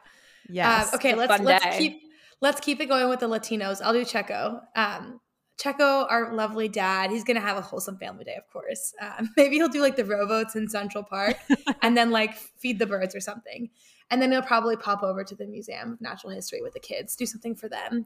Yes. 0.49 0.89
Um, 0.89 0.95
okay, 0.95 1.15
let's 1.15 1.41
let's 1.41 1.63
day. 1.63 1.77
keep 1.77 2.01
let's 2.41 2.59
keep 2.59 2.81
it 2.81 2.87
going 2.87 3.09
with 3.09 3.21
the 3.21 3.29
Latinos. 3.29 3.81
I'll 3.81 3.93
do 3.93 4.03
Checo. 4.03 4.59
Um, 4.75 5.21
Checo, 5.57 6.05
our 6.09 6.33
lovely 6.33 6.67
dad, 6.67 7.09
he's 7.09 7.23
gonna 7.23 7.39
have 7.39 7.55
a 7.55 7.61
wholesome 7.61 7.97
family 7.97 8.25
day, 8.25 8.35
of 8.35 8.51
course. 8.51 8.93
Um, 9.01 9.29
maybe 9.37 9.55
he'll 9.55 9.69
do 9.69 9.81
like 9.81 9.95
the 9.95 10.03
rowboats 10.03 10.57
in 10.57 10.67
Central 10.67 11.05
Park, 11.05 11.37
and 11.81 11.95
then 11.95 12.11
like 12.11 12.35
feed 12.35 12.79
the 12.79 12.85
birds 12.85 13.15
or 13.15 13.21
something. 13.21 13.69
And 14.11 14.21
then 14.21 14.31
he'll 14.31 14.41
probably 14.41 14.75
pop 14.75 15.01
over 15.03 15.23
to 15.23 15.35
the 15.35 15.47
Museum 15.47 15.93
of 15.93 16.01
Natural 16.01 16.31
History 16.31 16.61
with 16.61 16.73
the 16.73 16.79
kids, 16.79 17.15
do 17.15 17.25
something 17.25 17.55
for 17.55 17.67
them. 17.67 18.05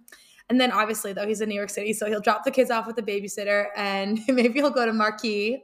And 0.50 0.60
then 0.60 0.72
obviously, 0.72 1.14
though, 1.14 1.28
he's 1.28 1.42
in 1.42 1.50
New 1.50 1.56
York 1.56 1.70
City, 1.70 1.94
so 1.94 2.08
he'll 2.08 2.22
drop 2.22 2.44
the 2.44 2.52
kids 2.52 2.72
off 2.72 2.88
with 2.88 2.96
the 2.96 3.04
babysitter 3.04 3.68
and 3.76 4.20
maybe 4.28 4.60
he'll 4.60 4.70
go 4.72 4.86
to 4.86 4.94
Marquee, 4.94 5.64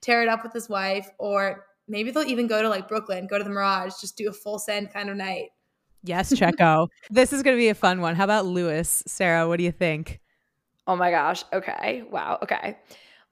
tear 0.00 0.22
it 0.22 0.28
up 0.28 0.42
with 0.42 0.52
his 0.52 0.68
wife, 0.68 1.10
or 1.18 1.66
maybe 1.88 2.10
they'll 2.10 2.26
even 2.26 2.46
go 2.46 2.62
to 2.62 2.68
like 2.68 2.88
Brooklyn, 2.88 3.26
go 3.26 3.38
to 3.38 3.44
the 3.44 3.50
Mirage, 3.50 3.94
just 4.00 4.16
do 4.16 4.28
a 4.28 4.32
full 4.32 4.58
send 4.58 4.92
kind 4.92 5.10
of 5.10 5.16
night. 5.16 5.48
Yes, 6.02 6.32
Checo. 6.32 6.88
this 7.10 7.32
is 7.32 7.42
going 7.42 7.56
to 7.56 7.60
be 7.60 7.68
a 7.68 7.74
fun 7.74 8.00
one. 8.00 8.14
How 8.14 8.24
about 8.24 8.46
Lewis? 8.46 9.02
Sarah, 9.06 9.48
what 9.48 9.58
do 9.58 9.64
you 9.64 9.72
think? 9.72 10.20
Oh 10.86 10.96
my 10.96 11.10
gosh. 11.10 11.44
Okay. 11.52 12.04
Wow. 12.10 12.38
Okay. 12.42 12.78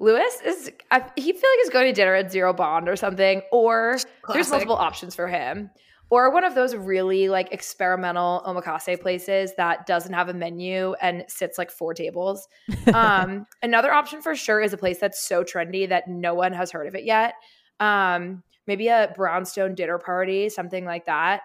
Lewis 0.01 0.41
is, 0.45 0.71
I, 0.91 1.05
he 1.17 1.33
feel 1.33 1.51
like 1.51 1.59
he's 1.63 1.71
going 1.71 1.87
to 1.87 1.93
dinner 1.93 2.15
at 2.15 2.31
Zero 2.31 2.53
Bond 2.53 2.89
or 2.89 2.95
something, 2.95 3.43
or 3.51 3.93
Classic. 3.93 4.13
there's 4.33 4.51
multiple 4.51 4.77
options 4.77 5.15
for 5.15 5.27
him 5.27 5.71
or 6.11 6.31
one 6.31 6.45
of 6.45 6.55
those 6.55 6.75
really 6.75 7.29
like 7.29 7.53
experimental 7.53 8.43
omakase 8.47 9.01
places 9.01 9.53
that 9.57 9.87
doesn't 9.87 10.13
have 10.13 10.29
a 10.29 10.35
menu 10.35 10.95
and 11.01 11.25
sits 11.29 11.59
like 11.59 11.71
four 11.71 11.95
tables. 11.95 12.49
Um, 12.95 13.47
another 13.63 13.93
option 13.93 14.23
for 14.23 14.35
sure 14.35 14.61
is 14.63 14.73
a 14.73 14.79
place 14.79 14.99
that's 14.99 15.23
so 15.23 15.45
trendy 15.45 15.87
that 15.89 16.09
no 16.09 16.35
one 16.35 16.55
has 16.55 16.71
heard 16.71 16.87
of 16.87 16.95
it 16.95 17.05
yet. 17.05 17.35
Um, 17.81 18.43
maybe 18.67 18.89
a 18.89 19.13
brownstone 19.15 19.75
dinner 19.75 19.99
party, 19.99 20.49
something 20.49 20.87
like 20.87 21.05
that. 21.05 21.43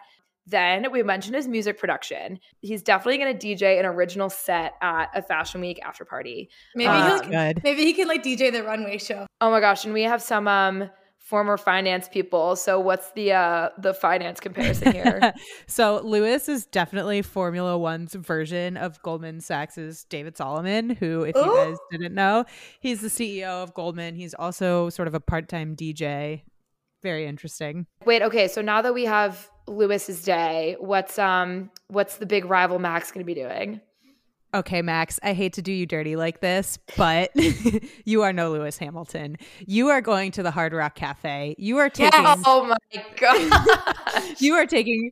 Then 0.47 0.91
we 0.91 1.03
mentioned 1.03 1.35
his 1.35 1.47
music 1.47 1.77
production. 1.79 2.39
He's 2.61 2.81
definitely 2.81 3.17
going 3.17 3.37
to 3.37 3.47
DJ 3.47 3.79
an 3.79 3.85
original 3.85 4.29
set 4.29 4.73
at 4.81 5.09
a 5.13 5.21
Fashion 5.21 5.61
Week 5.61 5.79
after 5.83 6.05
party. 6.05 6.49
Maybe 6.75 6.89
uh, 6.89 7.23
he 7.23 7.53
maybe 7.63 7.83
he 7.83 7.93
can 7.93 8.07
like 8.07 8.23
DJ 8.23 8.51
the 8.51 8.63
runway 8.63 8.97
show. 8.97 9.25
Oh 9.39 9.51
my 9.51 9.59
gosh! 9.59 9.85
And 9.85 9.93
we 9.93 10.03
have 10.03 10.21
some 10.21 10.47
um 10.47 10.89
former 11.23 11.57
finance 11.57 12.09
people. 12.09 12.55
So 12.55 12.79
what's 12.79 13.11
the 13.11 13.31
uh 13.31 13.69
the 13.77 13.93
finance 13.93 14.39
comparison 14.39 14.91
here? 14.91 15.33
so 15.67 16.01
Lewis 16.03 16.49
is 16.49 16.65
definitely 16.65 17.21
Formula 17.21 17.77
One's 17.77 18.13
version 18.13 18.77
of 18.77 19.01
Goldman 19.01 19.39
Sachs's 19.39 20.03
David 20.03 20.37
Solomon, 20.37 20.91
who, 20.91 21.23
if 21.23 21.35
Ooh. 21.35 21.39
you 21.39 21.55
guys 21.55 21.77
didn't 21.91 22.13
know, 22.13 22.45
he's 22.81 23.01
the 23.01 23.07
CEO 23.07 23.63
of 23.63 23.73
Goldman. 23.73 24.15
He's 24.15 24.33
also 24.33 24.89
sort 24.89 25.07
of 25.07 25.15
a 25.15 25.19
part-time 25.19 25.75
DJ. 25.75 26.43
Very 27.01 27.25
interesting. 27.25 27.87
Wait, 28.05 28.21
okay. 28.21 28.47
So 28.47 28.61
now 28.61 28.81
that 28.81 28.93
we 28.93 29.05
have 29.05 29.49
Lewis's 29.67 30.23
day, 30.23 30.75
what's 30.79 31.17
um 31.17 31.71
what's 31.87 32.17
the 32.17 32.25
big 32.25 32.45
rival 32.45 32.79
Max 32.79 33.11
gonna 33.11 33.25
be 33.25 33.33
doing? 33.33 33.79
Okay, 34.53 34.83
Max, 34.83 35.19
I 35.23 35.33
hate 35.33 35.53
to 35.53 35.63
do 35.63 35.71
you 35.71 35.87
dirty 35.87 36.15
like 36.15 36.39
this, 36.39 36.77
but 36.95 37.31
you 38.05 38.21
are 38.21 38.31
no 38.31 38.51
Lewis 38.51 38.77
Hamilton. 38.77 39.37
You 39.65 39.89
are 39.89 40.01
going 40.01 40.31
to 40.33 40.43
the 40.43 40.51
Hard 40.51 40.73
Rock 40.73 40.93
Cafe. 40.93 41.55
You 41.57 41.77
are 41.79 41.89
taking 41.89 42.21
yes. 42.21 42.43
Oh 42.45 42.63
my 42.65 42.77
god. 43.17 44.35
you 44.39 44.53
are 44.53 44.67
taking 44.67 45.11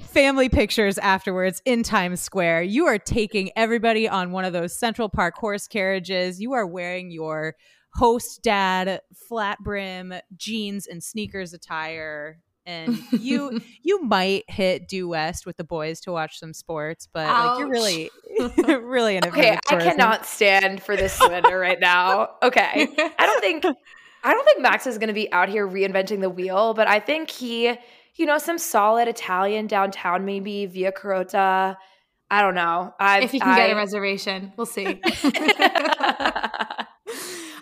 family 0.00 0.48
pictures 0.48 0.96
afterwards 0.98 1.60
in 1.64 1.82
Times 1.82 2.20
Square. 2.20 2.62
You 2.62 2.86
are 2.86 2.98
taking 2.98 3.50
everybody 3.56 4.08
on 4.08 4.30
one 4.30 4.44
of 4.44 4.52
those 4.52 4.78
Central 4.78 5.08
Park 5.08 5.34
horse 5.36 5.66
carriages. 5.66 6.40
You 6.40 6.52
are 6.52 6.66
wearing 6.66 7.10
your 7.10 7.56
host 7.94 8.42
dad 8.44 9.00
flat 9.28 9.58
brim 9.60 10.14
jeans 10.36 10.86
and 10.86 11.02
sneakers 11.02 11.52
attire 11.52 12.38
and 12.68 12.98
you 13.12 13.60
you 13.82 14.02
might 14.02 14.44
hit 14.48 14.86
due 14.86 15.08
west 15.08 15.46
with 15.46 15.56
the 15.56 15.64
boys 15.64 16.00
to 16.02 16.12
watch 16.12 16.38
some 16.38 16.52
sports, 16.52 17.08
but 17.12 17.26
like 17.26 17.58
you're 17.58 17.68
really 17.68 18.10
really 18.82 19.16
in 19.16 19.24
it. 19.24 19.28
Okay, 19.28 19.58
I 19.68 19.76
cannot 19.76 20.26
stand 20.26 20.82
for 20.82 20.94
this 20.94 21.14
slander 21.14 21.58
right 21.58 21.80
now. 21.80 22.28
Okay, 22.42 22.86
I 23.18 23.26
don't 23.26 23.40
think 23.40 23.64
I 24.22 24.32
don't 24.32 24.44
think 24.44 24.60
Max 24.60 24.86
is 24.86 24.98
going 24.98 25.08
to 25.08 25.14
be 25.14 25.32
out 25.32 25.48
here 25.48 25.66
reinventing 25.66 26.20
the 26.20 26.30
wheel, 26.30 26.74
but 26.74 26.86
I 26.88 27.00
think 27.00 27.30
he, 27.30 27.74
you 28.16 28.26
know, 28.26 28.36
some 28.38 28.58
solid 28.58 29.08
Italian 29.08 29.66
downtown, 29.66 30.24
maybe 30.24 30.66
via 30.66 30.92
Carota. 30.92 31.78
I 32.30 32.42
don't 32.42 32.54
know. 32.54 32.92
I, 33.00 33.22
if 33.22 33.32
you 33.32 33.40
can 33.40 33.48
I, 33.48 33.56
get 33.56 33.70
a 33.70 33.76
reservation, 33.76 34.52
we'll 34.58 34.66
see. 34.66 34.84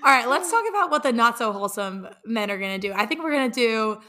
All 0.03 0.13
right, 0.13 0.29
let's 0.29 0.51
talk 0.51 0.65
about 0.69 0.91
what 0.91 1.05
the 1.05 1.13
not 1.13 1.39
so 1.39 1.53
wholesome 1.53 2.09
men 2.25 2.51
are 2.51 2.59
going 2.59 2.81
to 2.81 2.89
do. 2.89 2.93
I 2.93 3.07
think 3.07 3.23
we're 3.23 3.31
going 3.31 3.51
to 3.51 3.55
do 3.55 4.01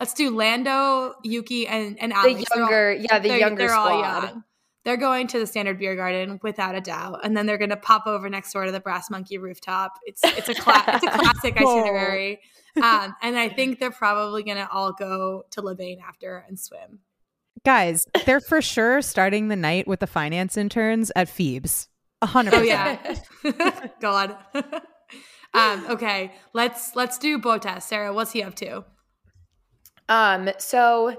Let's 0.00 0.14
do 0.14 0.30
Lando, 0.34 1.14
Yuki, 1.22 1.66
and 1.66 1.98
and 2.00 2.12
Alex. 2.12 2.44
The 2.50 2.58
younger, 2.58 2.90
all, 2.90 3.06
yeah, 3.10 3.18
the 3.18 3.38
younger 3.38 3.56
they're 3.56 3.68
squad. 3.68 3.92
all 3.92 4.00
young. 4.00 4.44
they're 4.84 4.96
going 4.96 5.26
to 5.28 5.38
the 5.38 5.46
standard 5.46 5.78
beer 5.78 5.96
garden 5.96 6.40
without 6.42 6.74
a 6.74 6.80
doubt, 6.80 7.20
and 7.22 7.36
then 7.36 7.46
they're 7.46 7.58
going 7.58 7.70
to 7.70 7.76
pop 7.76 8.06
over 8.06 8.28
next 8.28 8.52
door 8.52 8.64
to 8.66 8.72
the 8.72 8.80
Brass 8.80 9.10
Monkey 9.10 9.38
rooftop. 9.38 9.92
It's 10.04 10.22
it's 10.24 10.48
a 10.48 10.54
cla- 10.54 10.84
it's 10.88 11.04
a 11.04 11.10
classic 11.18 11.56
itinerary, 11.56 12.40
um, 12.82 13.14
and 13.22 13.38
I 13.38 13.48
think 13.48 13.78
they're 13.78 13.90
probably 13.90 14.42
going 14.42 14.56
to 14.56 14.68
all 14.68 14.92
go 14.92 15.44
to 15.52 15.62
Levain 15.62 16.00
after 16.02 16.44
and 16.48 16.58
swim. 16.58 17.00
Guys, 17.64 18.04
they're 18.26 18.40
for 18.40 18.60
sure 18.60 19.00
starting 19.00 19.48
the 19.48 19.56
night 19.56 19.88
with 19.88 20.00
the 20.00 20.06
finance 20.06 20.56
interns 20.56 21.10
at 21.16 21.28
Phoebe's. 21.28 21.88
A 22.20 22.26
hundred. 22.26 22.54
Oh 22.54 22.62
yeah, 22.62 23.16
God. 24.00 24.36
um, 25.54 25.86
okay, 25.90 26.32
let's 26.52 26.94
let's 26.94 27.16
do 27.18 27.38
Bottas. 27.38 27.82
Sarah, 27.82 28.12
what's 28.12 28.32
he 28.32 28.42
up 28.42 28.54
to? 28.56 28.84
Um, 30.08 30.50
so 30.58 31.16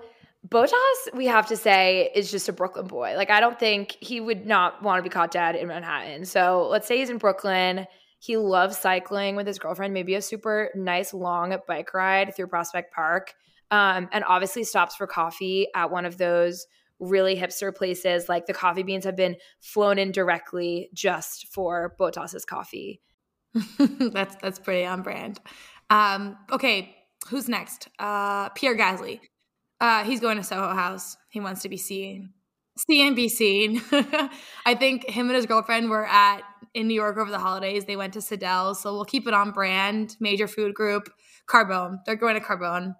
Bottas, 0.48 1.14
we 1.14 1.26
have 1.26 1.48
to 1.48 1.58
say, 1.58 2.12
is 2.14 2.30
just 2.30 2.50
a 2.50 2.54
Brooklyn 2.54 2.88
boy. 2.88 3.16
Like, 3.16 3.30
I 3.30 3.40
don't 3.40 3.60
think 3.60 3.98
he 4.00 4.22
would 4.22 4.46
not 4.46 4.84
want 4.84 5.00
to 5.00 5.04
be 5.04 5.10
caught 5.10 5.32
dead 5.32 5.56
in 5.56 5.68
Manhattan. 5.68 6.26
So 6.26 6.68
let's 6.70 6.88
say 6.88 7.00
he's 7.00 7.10
in 7.10 7.18
Brooklyn. 7.18 7.88
He 8.20 8.38
loves 8.38 8.78
cycling 8.78 9.36
with 9.36 9.48
his 9.48 9.60
girlfriend, 9.60 9.94
maybe 9.94 10.16
a 10.16 10.22
super 10.22 10.70
nice 10.76 11.14
long 11.14 11.56
bike 11.68 11.94
ride 11.94 12.36
through 12.36 12.48
Prospect 12.48 12.94
Park. 12.94 13.34
Um, 13.72 14.08
and 14.12 14.24
obviously 14.24 14.64
stops 14.64 14.96
for 14.96 15.08
coffee 15.08 15.68
at 15.76 15.90
one 15.90 16.06
of 16.06 16.18
those 16.18 16.68
really 17.00 17.36
hipster 17.36 17.76
places. 17.76 18.30
Like 18.30 18.46
the 18.46 18.54
coffee 18.54 18.84
beans 18.84 19.06
have 19.06 19.16
been 19.16 19.36
flown 19.60 19.98
in 19.98 20.12
directly 20.12 20.90
just 20.94 21.48
for 21.48 21.96
Bottas's 22.00 22.46
coffee. 22.46 23.02
that's 23.80 24.36
that's 24.36 24.60
pretty 24.60 24.86
on 24.86 25.02
brand. 25.02 25.40
Um, 25.90 26.38
okay, 26.52 26.96
who's 27.30 27.50
next? 27.50 27.88
Uh, 28.00 28.50
Pierre 28.50 28.78
Gasly. 28.78 29.20
Uh, 29.82 30.04
he's 30.04 30.20
going 30.20 30.38
to 30.38 30.44
Soho 30.44 30.74
House. 30.74 31.18
He 31.30 31.40
wants 31.40 31.62
to 31.64 31.70
be 31.70 31.78
seen. 31.78 32.32
See 32.78 33.06
and 33.06 33.16
be 33.16 33.30
seen. 33.30 33.82
I 34.66 34.76
think 34.76 35.10
him 35.10 35.28
and 35.28 35.36
his 35.36 35.46
girlfriend 35.46 35.90
were 35.90 36.06
at 36.06 36.42
in 36.74 36.88
New 36.88 36.94
York 36.94 37.18
over 37.18 37.32
the 37.32 37.40
holidays. 37.40 37.86
They 37.86 37.96
went 37.96 38.14
to 38.14 38.20
Sydell, 38.20 38.76
so 38.76 38.94
we'll 38.94 39.06
keep 39.06 39.28
it 39.28 39.34
on 39.34 39.52
brand. 39.52 40.18
Major 40.20 40.48
food 40.48 40.74
group, 40.74 41.10
Carbone. 41.48 42.00
They're 42.06 42.16
going 42.16 42.36
to 42.36 42.42
Carbone. 42.42 42.96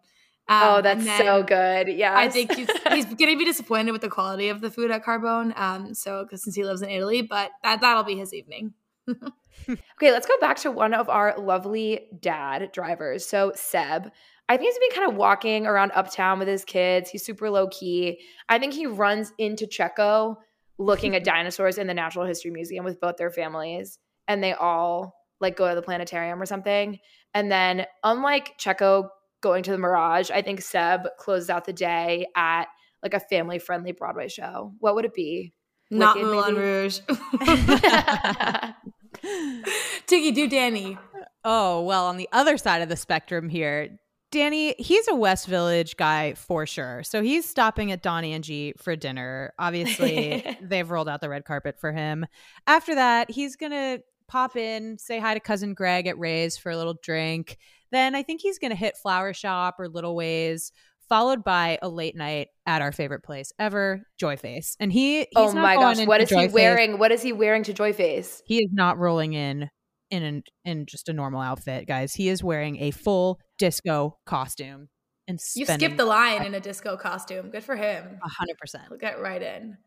Um, 0.48 0.62
oh, 0.64 0.82
that's 0.82 1.06
so 1.18 1.44
good. 1.44 1.88
Yeah, 1.90 2.16
I 2.16 2.30
think 2.30 2.54
he's, 2.54 2.70
he's 2.92 3.06
going 3.06 3.32
to 3.32 3.38
be 3.38 3.46
disappointed 3.46 3.92
with 3.92 4.02
the 4.02 4.10
quality 4.10 4.50
of 4.50 4.62
the 4.62 4.70
food 4.70 4.92
at 4.92 5.04
Carbone. 5.04 5.58
Um, 5.58 5.94
so 5.94 6.28
since 6.30 6.56
he 6.56 6.64
lives 6.64 6.82
in 6.82 6.90
Italy, 6.90 7.22
but 7.22 7.52
that 7.64 7.82
that'll 7.82 8.04
be 8.04 8.16
his 8.16 8.34
evening. 8.34 8.74
Okay, 9.10 10.12
let's 10.12 10.28
go 10.28 10.38
back 10.40 10.58
to 10.58 10.72
one 10.72 10.94
of 10.94 11.10
our 11.10 11.40
lovely 11.40 12.08
dad 12.20 12.72
drivers. 12.72 13.26
So 13.26 13.52
Seb, 13.56 14.12
I 14.48 14.58
think 14.58 14.74
he's 14.74 14.80
been 14.80 14.98
kind 14.98 15.12
of 15.12 15.18
walking 15.18 15.66
around 15.66 15.92
uptown 15.94 16.40
with 16.40 16.48
his 16.48 16.66
kids. 16.66 17.10
He's 17.10 17.26
super 17.26 17.50
low 17.50 17.68
key. 17.68 18.20
I 18.48 18.60
think 18.60 18.74
he 18.74 18.86
runs 18.86 19.34
into 19.38 19.66
Checo 19.66 20.36
looking 20.78 21.16
at 21.16 21.24
dinosaurs 21.26 21.78
in 21.78 21.88
the 21.88 21.94
Natural 21.94 22.26
History 22.26 22.52
Museum 22.52 22.86
with 22.86 23.00
both 23.00 23.18
their 23.18 23.32
families, 23.32 23.98
and 24.28 24.44
they 24.44 24.54
all 24.54 25.16
like 25.42 25.58
go 25.58 25.68
to 25.68 25.76
the 25.76 25.82
planetarium 25.82 26.42
or 26.42 26.46
something. 26.46 27.00
And 27.34 27.52
then, 27.52 27.86
unlike 28.04 28.58
Checo 28.60 29.10
going 29.42 29.64
to 29.64 29.72
the 29.72 29.78
Mirage, 29.78 30.32
I 30.32 30.42
think 30.42 30.62
Seb 30.62 31.08
closes 31.18 31.50
out 31.50 31.66
the 31.66 31.74
day 31.74 32.28
at 32.36 32.68
like 33.04 33.14
a 33.14 33.20
family 33.20 33.60
friendly 33.60 33.92
Broadway 33.92 34.28
show. 34.28 34.74
What 34.80 34.96
would 34.96 35.06
it 35.06 35.14
be? 35.14 35.54
Not 35.92 36.16
Wicked, 36.16 36.30
Moulin 36.30 36.56
maybe? 36.56 36.66
Rouge. 36.66 37.00
Tiggy, 40.08 40.32
do 40.34 40.48
Danny. 40.48 40.98
Oh, 41.44 41.82
well, 41.84 42.08
on 42.08 42.18
the 42.18 42.30
other 42.32 42.58
side 42.58 42.82
of 42.82 42.90
the 42.90 42.96
spectrum 42.96 43.50
here, 43.50 44.00
Danny, 44.32 44.76
he's 44.78 45.08
a 45.08 45.16
West 45.16 45.48
Village 45.48 45.96
guy 45.96 46.34
for 46.34 46.66
sure. 46.66 47.04
So 47.04 47.22
he's 47.22 47.48
stopping 47.48 47.92
at 47.92 48.06
and 48.06 48.44
G 48.44 48.74
for 48.78 48.96
dinner. 48.96 49.54
Obviously, 49.58 50.58
they've 50.62 50.90
rolled 50.90 51.08
out 51.08 51.22
the 51.22 51.30
red 51.30 51.46
carpet 51.46 51.80
for 51.80 51.94
him. 51.94 52.26
After 52.68 52.96
that, 52.96 53.32
he's 53.32 53.56
going 53.56 53.72
to 53.72 54.02
pop 54.28 54.56
in, 54.56 54.98
say 54.98 55.20
hi 55.20 55.36
to 55.36 55.40
cousin 55.40 55.74
Greg 55.74 56.08
at 56.08 56.18
Ray's 56.18 56.58
for 56.58 56.72
a 56.72 56.78
little 56.78 56.98
drink. 57.02 57.58
Then 57.92 58.16
I 58.16 58.24
think 58.24 58.42
he's 58.42 58.60
going 58.60 58.72
to 58.72 58.78
hit 58.78 58.98
Flower 58.98 59.34
Shop 59.34 59.76
or 59.80 59.88
Little 59.88 60.16
Ways, 60.16 60.72
followed 61.10 61.44
by 61.44 61.80
a 61.82 61.90
late 61.90 62.16
night 62.16 62.48
at 62.66 62.82
our 62.82 62.92
favorite 62.92 63.24
place 63.24 63.52
ever, 63.60 64.02
Joyface. 64.22 64.76
And 64.80 64.92
he, 64.92 65.28
oh 65.36 65.54
my 65.54 65.76
gosh, 65.76 66.06
what 66.06 66.22
is 66.22 66.30
he 66.30 66.48
wearing? 66.48 66.98
What 66.98 67.12
is 67.12 67.22
he 67.22 67.34
wearing 67.34 67.64
to 67.64 67.74
Joyface? 67.74 68.42
He 68.46 68.60
is 68.60 68.70
not 68.72 68.98
rolling 68.98 69.34
in 69.34 69.70
in 70.12 70.24
an, 70.24 70.44
in 70.64 70.86
just 70.86 71.10
a 71.10 71.14
normal 71.14 71.42
outfit, 71.42 71.88
guys. 71.88 72.14
He 72.14 72.30
is 72.30 72.44
wearing 72.44 72.82
a 72.82 72.92
full 72.92 73.40
disco 73.58 74.18
costume 74.26 74.90
and 75.28 75.40
you 75.56 75.66
skipped 75.66 75.98
the 75.98 76.06
line 76.06 76.44
in 76.44 76.54
a 76.54 76.60
disco 76.60 76.98
costume. 76.98 77.50
Good 77.50 77.64
for 77.64 77.76
him. 77.76 78.20
A 78.24 78.30
hundred 78.30 78.58
percent. 78.58 78.86
He'll 78.90 78.98
get 78.98 79.20
right 79.20 79.42
in. 79.42 79.78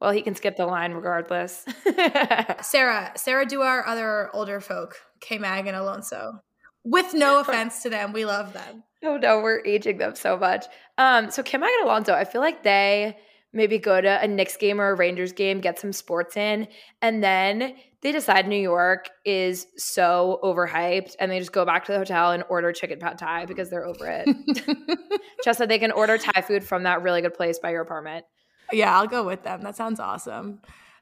Well, 0.00 0.10
he 0.10 0.22
can 0.22 0.34
skip 0.34 0.56
the 0.56 0.66
line 0.66 0.92
regardless. 0.92 1.64
Sarah, 2.62 3.12
Sarah, 3.16 3.46
do 3.46 3.62
our 3.62 3.86
other 3.86 4.28
older 4.34 4.60
folk, 4.60 4.96
K 5.20 5.38
Mag 5.38 5.66
and 5.66 5.76
Alonso. 5.76 6.40
With 6.84 7.14
no 7.14 7.40
offense 7.40 7.82
to 7.82 7.90
them, 7.90 8.12
we 8.12 8.26
love 8.26 8.52
them. 8.52 8.82
Oh 9.04 9.16
no, 9.16 9.40
we're 9.40 9.60
aging 9.64 9.98
them 9.98 10.14
so 10.14 10.36
much. 10.36 10.66
Um, 10.98 11.30
so 11.30 11.42
K 11.42 11.58
Mag 11.58 11.70
and 11.78 11.84
Alonso, 11.86 12.14
I 12.14 12.24
feel 12.24 12.40
like 12.40 12.62
they 12.62 13.16
maybe 13.52 13.78
go 13.78 14.00
to 14.00 14.22
a 14.22 14.26
Knicks 14.26 14.56
game 14.56 14.80
or 14.80 14.90
a 14.90 14.94
Rangers 14.94 15.32
game, 15.32 15.60
get 15.60 15.78
some 15.78 15.92
sports 15.92 16.36
in, 16.36 16.66
and 17.00 17.22
then 17.22 17.76
they 18.04 18.12
decide 18.12 18.46
New 18.46 18.60
York 18.60 19.08
is 19.24 19.66
so 19.76 20.38
overhyped 20.42 21.16
and 21.18 21.30
they 21.30 21.38
just 21.38 21.52
go 21.52 21.64
back 21.64 21.86
to 21.86 21.92
the 21.92 21.98
hotel 21.98 22.32
and 22.32 22.44
order 22.50 22.70
chicken 22.70 22.98
pad 22.98 23.16
thai 23.16 23.46
because 23.46 23.70
they're 23.70 23.86
over 23.86 24.06
it. 24.06 24.28
just 25.44 25.58
so 25.58 25.64
they 25.64 25.78
can 25.78 25.90
order 25.90 26.18
Thai 26.18 26.42
food 26.42 26.62
from 26.62 26.82
that 26.82 27.02
really 27.02 27.22
good 27.22 27.32
place 27.32 27.58
by 27.58 27.70
your 27.70 27.80
apartment. 27.80 28.26
Yeah, 28.72 28.94
I'll 28.94 29.06
go 29.06 29.24
with 29.24 29.42
them. 29.42 29.62
That 29.62 29.74
sounds 29.76 30.00
awesome. 30.00 30.60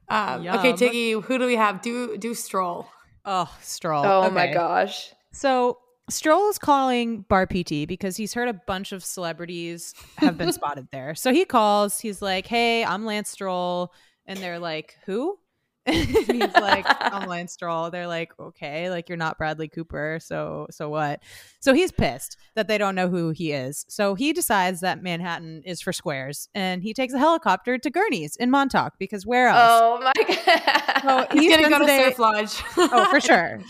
Um, 0.08 0.46
okay, 0.46 0.74
Tiggy, 0.74 1.12
who 1.12 1.38
do 1.38 1.46
we 1.46 1.56
have? 1.56 1.82
Do 1.82 2.16
do 2.18 2.34
Stroll. 2.34 2.86
Oh, 3.24 3.52
Stroll. 3.62 4.04
Oh 4.04 4.24
okay. 4.26 4.34
my 4.34 4.52
gosh. 4.52 5.12
So 5.32 5.78
Stroll 6.10 6.48
is 6.50 6.58
calling 6.58 7.22
Bar 7.22 7.46
Pitti 7.46 7.86
because 7.86 8.16
he's 8.16 8.34
heard 8.34 8.48
a 8.48 8.54
bunch 8.54 8.92
of 8.92 9.04
celebrities 9.04 9.94
have 10.18 10.36
been 10.36 10.52
spotted 10.52 10.88
there. 10.92 11.14
So 11.14 11.32
he 11.32 11.44
calls, 11.44 12.00
he's 12.00 12.20
like, 12.20 12.46
Hey, 12.46 12.84
I'm 12.84 13.04
Lance 13.04 13.30
Stroll. 13.30 13.92
And 14.26 14.38
they're 14.38 14.58
like, 14.58 14.96
Who? 15.06 15.38
he's 15.86 16.54
like, 16.54 16.86
I'm 16.86 17.28
Lance 17.28 17.52
Stroll. 17.52 17.90
They're 17.90 18.06
like, 18.06 18.32
okay, 18.38 18.88
like 18.88 19.08
you're 19.08 19.18
not 19.18 19.36
Bradley 19.36 19.66
Cooper, 19.66 20.18
so 20.22 20.68
so 20.70 20.88
what? 20.88 21.24
So 21.58 21.74
he's 21.74 21.90
pissed 21.90 22.36
that 22.54 22.68
they 22.68 22.78
don't 22.78 22.94
know 22.94 23.08
who 23.08 23.30
he 23.30 23.50
is. 23.50 23.84
So 23.88 24.14
he 24.14 24.32
decides 24.32 24.80
that 24.80 25.02
Manhattan 25.02 25.62
is 25.64 25.80
for 25.80 25.92
squares, 25.92 26.48
and 26.54 26.84
he 26.84 26.94
takes 26.94 27.14
a 27.14 27.18
helicopter 27.18 27.78
to 27.78 27.90
Gurney's 27.90 28.36
in 28.36 28.48
Montauk 28.48 28.92
because 29.00 29.26
where 29.26 29.48
else? 29.48 29.80
Oh 29.82 30.00
my 30.00 30.12
god! 30.24 31.02
So 31.02 31.26
he's, 31.32 31.42
he's 31.42 31.56
gonna 31.56 31.68
go 31.68 31.84
to 31.84 31.86
Surf 31.86 32.18
Lodge. 32.20 32.62
oh, 32.76 33.10
for 33.10 33.20
sure. 33.20 33.60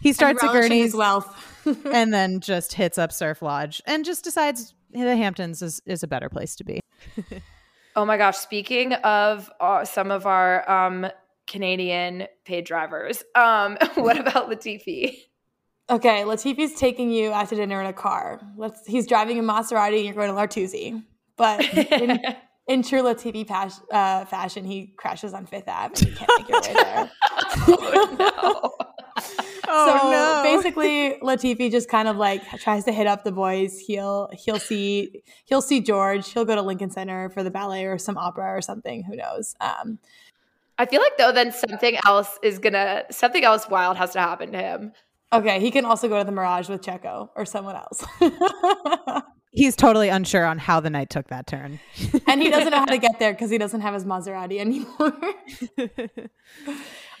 He 0.00 0.12
starts 0.12 0.42
at 0.42 0.52
Gurney's 0.52 0.94
wealth, 0.94 1.66
and 1.92 2.12
then 2.12 2.40
just 2.40 2.74
hits 2.74 2.98
up 2.98 3.12
Surf 3.12 3.42
Lodge, 3.42 3.82
and 3.86 4.04
just 4.04 4.24
decides 4.24 4.74
the 4.90 5.16
Hamptons 5.16 5.62
is 5.62 5.80
is 5.86 6.02
a 6.02 6.06
better 6.06 6.28
place 6.28 6.56
to 6.56 6.64
be. 6.64 6.80
oh 7.96 8.04
my 8.04 8.16
gosh! 8.16 8.36
Speaking 8.36 8.92
of 8.92 9.50
uh, 9.60 9.84
some 9.84 10.10
of 10.10 10.26
our 10.26 10.68
um, 10.70 11.06
Canadian 11.46 12.26
paid 12.44 12.64
drivers. 12.64 13.22
Um, 13.34 13.76
what 13.94 14.18
about 14.18 14.50
Latifi? 14.50 15.16
Okay, 15.90 16.22
Latifi's 16.22 16.78
taking 16.78 17.10
you 17.10 17.32
out 17.32 17.50
to 17.50 17.56
dinner 17.56 17.80
in 17.80 17.86
a 17.86 17.92
car. 17.92 18.40
Let's. 18.56 18.86
He's 18.86 19.06
driving 19.06 19.38
a 19.38 19.42
Maserati, 19.42 19.96
and 19.96 20.04
you're 20.06 20.14
going 20.14 20.28
to 20.28 20.34
L'Artusi. 20.34 21.02
But 21.36 21.62
in, 21.92 22.20
in 22.68 22.82
true 22.82 23.02
Latifi 23.02 23.46
pas- 23.46 23.82
uh, 23.92 24.24
fashion, 24.24 24.64
he 24.64 24.94
crashes 24.96 25.34
on 25.34 25.46
Fifth 25.46 25.68
Ave, 25.68 25.94
and 25.94 26.08
you 26.08 26.16
can't 26.16 26.30
make 26.38 26.48
your 26.48 26.60
way 26.60 26.72
there. 26.72 27.10
oh 27.68 28.16
no! 28.18 28.93
Oh, 29.76 30.00
so 30.02 30.10
no. 30.10 30.42
basically, 30.62 31.18
Latifi 31.20 31.70
just 31.70 31.88
kind 31.88 32.06
of 32.06 32.16
like 32.16 32.42
tries 32.60 32.84
to 32.84 32.92
hit 32.92 33.06
up 33.06 33.24
the 33.24 33.32
boys. 33.32 33.78
He'll 33.78 34.30
he'll 34.32 34.60
see 34.60 35.22
he'll 35.44 35.62
see 35.62 35.80
George. 35.80 36.30
He'll 36.32 36.44
go 36.44 36.54
to 36.54 36.62
Lincoln 36.62 36.90
Center 36.90 37.28
for 37.30 37.42
the 37.42 37.50
ballet 37.50 37.84
or 37.84 37.98
some 37.98 38.16
opera 38.16 38.56
or 38.56 38.62
something. 38.62 39.02
Who 39.02 39.16
knows? 39.16 39.56
Um, 39.60 39.98
I 40.78 40.86
feel 40.86 41.00
like 41.00 41.16
though 41.18 41.32
then 41.32 41.52
something 41.52 41.98
else 42.06 42.38
is 42.42 42.58
gonna 42.58 43.04
something 43.10 43.44
else 43.44 43.68
wild 43.68 43.96
has 43.96 44.12
to 44.12 44.20
happen 44.20 44.52
to 44.52 44.58
him. 44.58 44.92
Okay, 45.32 45.58
he 45.58 45.72
can 45.72 45.84
also 45.84 46.08
go 46.08 46.18
to 46.18 46.24
the 46.24 46.32
Mirage 46.32 46.68
with 46.68 46.82
Checo 46.82 47.30
or 47.34 47.44
someone 47.44 47.74
else. 47.74 48.04
He's 49.52 49.76
totally 49.76 50.08
unsure 50.08 50.44
on 50.44 50.58
how 50.58 50.80
the 50.80 50.90
night 50.90 51.10
took 51.10 51.28
that 51.28 51.46
turn. 51.46 51.78
and 52.26 52.42
he 52.42 52.50
doesn't 52.50 52.72
know 52.72 52.78
how 52.78 52.86
to 52.86 52.98
get 53.08 53.20
there 53.20 53.32
because 53.32 53.50
he 53.50 53.58
doesn't 53.58 53.82
have 53.82 53.94
his 53.94 54.04
Maserati 54.04 54.58
anymore. 54.58 55.14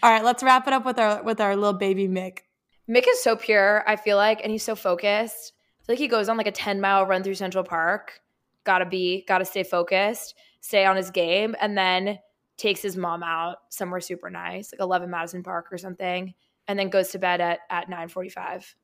All 0.04 0.10
right, 0.10 0.22
let's 0.22 0.42
wrap 0.42 0.66
it 0.66 0.74
up 0.74 0.84
with 0.84 0.98
our 0.98 1.22
with 1.22 1.40
our 1.40 1.56
little 1.56 1.72
baby 1.72 2.06
Mick. 2.08 2.40
Mick 2.86 3.06
is 3.08 3.22
so 3.22 3.36
pure, 3.36 3.82
I 3.88 3.96
feel 3.96 4.18
like, 4.18 4.42
and 4.42 4.52
he's 4.52 4.62
so 4.62 4.76
focused. 4.76 5.54
I 5.80 5.86
feel 5.86 5.92
like 5.94 5.98
he 5.98 6.08
goes 6.08 6.28
on 6.28 6.36
like 6.36 6.46
a 6.46 6.52
10 6.52 6.78
mile 6.78 7.06
run 7.06 7.22
through 7.22 7.36
Central 7.36 7.64
Park. 7.64 8.20
Gotta 8.64 8.84
be, 8.84 9.24
gotta 9.26 9.46
stay 9.46 9.62
focused, 9.62 10.34
stay 10.60 10.84
on 10.84 10.96
his 10.96 11.10
game, 11.10 11.56
and 11.58 11.74
then 11.78 12.18
takes 12.58 12.82
his 12.82 12.98
mom 12.98 13.22
out 13.22 13.56
somewhere 13.70 13.98
super 13.98 14.28
nice, 14.28 14.74
like 14.74 14.80
11 14.82 15.08
Madison 15.08 15.42
Park 15.42 15.68
or 15.72 15.78
something, 15.78 16.34
and 16.68 16.78
then 16.78 16.90
goes 16.90 17.08
to 17.12 17.18
bed 17.18 17.40
at 17.40 17.60
at 17.70 17.88
9:45. 17.88 18.74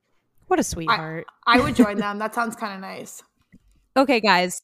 What 0.46 0.58
a 0.58 0.62
sweetheart. 0.62 1.26
I, 1.46 1.58
I 1.58 1.62
would 1.62 1.76
join 1.76 1.98
them. 1.98 2.18
That 2.18 2.34
sounds 2.34 2.56
kind 2.56 2.72
of 2.72 2.80
nice. 2.80 3.22
Okay, 3.96 4.20
guys. 4.20 4.62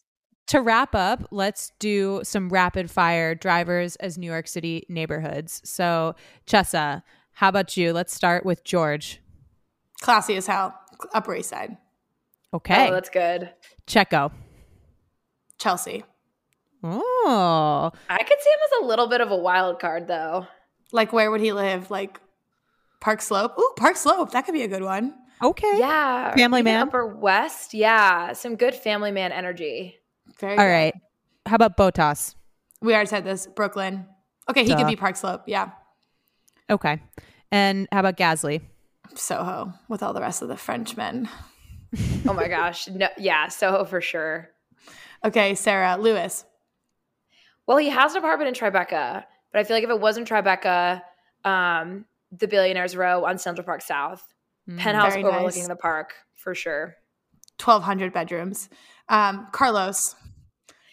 To 0.48 0.60
wrap 0.60 0.94
up, 0.94 1.26
let's 1.30 1.72
do 1.78 2.20
some 2.22 2.48
rapid 2.48 2.90
fire 2.90 3.34
drivers 3.34 3.96
as 3.96 4.16
New 4.16 4.30
York 4.30 4.48
City 4.48 4.86
neighborhoods. 4.88 5.60
So, 5.64 6.14
Chessa, 6.46 7.02
how 7.32 7.48
about 7.48 7.76
you? 7.76 7.92
Let's 7.92 8.14
start 8.14 8.44
with 8.46 8.64
George. 8.64 9.20
Classy 10.00 10.36
as 10.36 10.46
hell. 10.46 10.78
Upper 11.12 11.34
East 11.34 11.50
Side. 11.50 11.76
Okay. 12.54 12.88
Oh, 12.88 12.92
that's 12.92 13.10
good. 13.10 13.50
Checo. 13.86 14.32
Chelsea. 15.58 16.04
Oh. 16.82 17.90
I 18.08 18.18
could 18.18 18.40
see 18.40 18.50
him 18.50 18.58
as 18.64 18.84
a 18.84 18.86
little 18.86 19.08
bit 19.08 19.20
of 19.20 19.30
a 19.30 19.36
wild 19.36 19.80
card, 19.80 20.06
though. 20.06 20.46
Like, 20.92 21.12
where 21.12 21.30
would 21.30 21.40
he 21.40 21.52
live? 21.52 21.90
Like, 21.90 22.20
Park 23.00 23.20
Slope? 23.20 23.58
Ooh, 23.58 23.72
Park 23.76 23.96
Slope. 23.96 24.30
That 24.30 24.46
could 24.46 24.52
be 24.52 24.62
a 24.62 24.68
good 24.68 24.82
one. 24.82 25.14
Okay. 25.42 25.78
Yeah. 25.78 26.34
Family 26.34 26.62
man? 26.62 26.88
Upper 26.88 27.06
West. 27.06 27.74
Yeah. 27.74 28.32
Some 28.32 28.56
good 28.56 28.74
family 28.74 29.10
man 29.10 29.32
energy. 29.32 29.96
Very 30.38 30.52
All 30.52 30.64
good. 30.64 30.70
right. 30.70 30.94
How 31.46 31.56
about 31.56 31.76
Bottas? 31.76 32.34
We 32.80 32.92
already 32.94 33.08
said 33.08 33.24
this. 33.24 33.46
Brooklyn. 33.46 34.06
Okay, 34.50 34.62
he 34.62 34.68
Duh. 34.70 34.76
could 34.78 34.86
be 34.86 34.96
Park 34.96 35.16
Slope. 35.16 35.42
Yeah. 35.46 35.70
Okay. 36.70 37.00
And 37.50 37.88
how 37.92 38.00
about 38.00 38.16
Gasly? 38.16 38.60
Soho 39.14 39.72
with 39.88 40.02
all 40.02 40.12
the 40.12 40.20
rest 40.20 40.42
of 40.42 40.48
the 40.48 40.56
Frenchmen. 40.56 41.28
Oh 42.26 42.32
my 42.32 42.48
gosh. 42.48 42.88
No, 42.92 43.08
yeah. 43.16 43.48
Soho 43.48 43.84
for 43.84 44.00
sure. 44.00 44.50
Okay, 45.24 45.54
Sarah. 45.54 45.96
Lewis. 45.96 46.44
Well, 47.66 47.78
he 47.78 47.88
has 47.88 48.12
an 48.12 48.18
apartment 48.18 48.48
in 48.48 48.54
Tribeca, 48.54 49.24
but 49.52 49.58
I 49.58 49.64
feel 49.64 49.76
like 49.76 49.84
if 49.84 49.90
it 49.90 50.00
wasn't 50.00 50.28
Tribeca, 50.28 51.02
um, 51.44 52.04
the 52.32 52.46
Billionaires 52.48 52.96
Row 52.96 53.24
on 53.24 53.38
Central 53.38 53.64
Park 53.64 53.82
South, 53.82 54.22
Mm. 54.68 54.78
penthouse 54.78 55.12
Very 55.12 55.22
overlooking 55.24 55.62
nice. 55.62 55.68
the 55.68 55.76
park 55.76 56.14
for 56.34 56.52
sure. 56.52 56.96
1,200 57.64 58.12
bedrooms. 58.12 58.68
Um, 59.08 59.48
Carlos. 59.52 60.14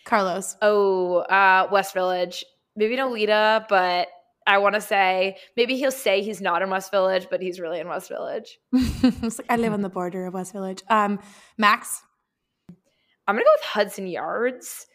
Carlos. 0.05 0.55
Oh, 0.61 1.17
uh, 1.17 1.67
West 1.71 1.93
Village. 1.93 2.45
Maybe 2.75 2.95
Nolita, 2.95 3.65
but 3.69 4.07
I 4.45 4.57
want 4.57 4.75
to 4.75 4.81
say 4.81 5.37
maybe 5.55 5.75
he'll 5.77 5.91
say 5.91 6.21
he's 6.21 6.41
not 6.41 6.61
in 6.61 6.69
West 6.69 6.91
Village, 6.91 7.27
but 7.29 7.41
he's 7.41 7.59
really 7.59 7.79
in 7.79 7.87
West 7.87 8.09
Village. 8.09 8.59
Like, 9.03 9.45
I 9.49 9.57
live 9.57 9.73
on 9.73 9.81
the 9.81 9.89
border 9.89 10.25
of 10.25 10.33
West 10.33 10.53
Village. 10.53 10.81
Um, 10.89 11.19
Max. 11.57 12.01
I'm 13.27 13.35
gonna 13.35 13.43
go 13.43 13.51
with 13.55 13.63
Hudson 13.63 14.07
Yards 14.07 14.85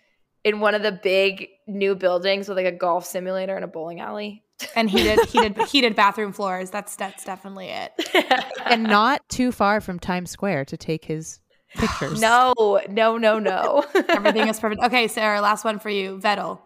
in 0.44 0.61
one 0.61 0.74
of 0.74 0.83
the 0.83 0.92
big 0.92 1.48
new 1.66 1.94
buildings 1.94 2.48
with 2.48 2.57
like 2.57 2.66
a 2.66 2.72
golf 2.72 3.07
simulator 3.07 3.54
and 3.54 3.64
a 3.64 3.68
bowling 3.68 4.00
alley. 4.00 4.42
And 4.74 4.90
heated, 4.90 5.24
heated, 5.26 5.57
heated 5.68 5.94
bathroom 5.94 6.33
floors. 6.33 6.70
That's 6.70 6.96
that's 6.96 7.24
definitely 7.24 7.68
it. 7.68 7.92
And 8.64 8.83
not 8.83 9.26
too 9.31 9.50
far 9.50 9.81
from 9.81 9.98
Times 9.98 10.31
Square 10.31 10.66
to 10.66 10.76
take 10.76 11.04
his 11.07 11.40
pictures. 11.74 12.20
no, 12.20 12.54
no, 12.88 13.18
no, 13.18 13.38
no. 13.38 13.85
Everything 14.09 14.48
is 14.48 14.59
perfect. 14.61 14.83
Okay, 14.83 15.09
Sarah. 15.09 15.40
Last 15.40 15.64
one 15.64 15.78
for 15.78 15.90
you. 15.90 16.18
Vettel. 16.18 16.61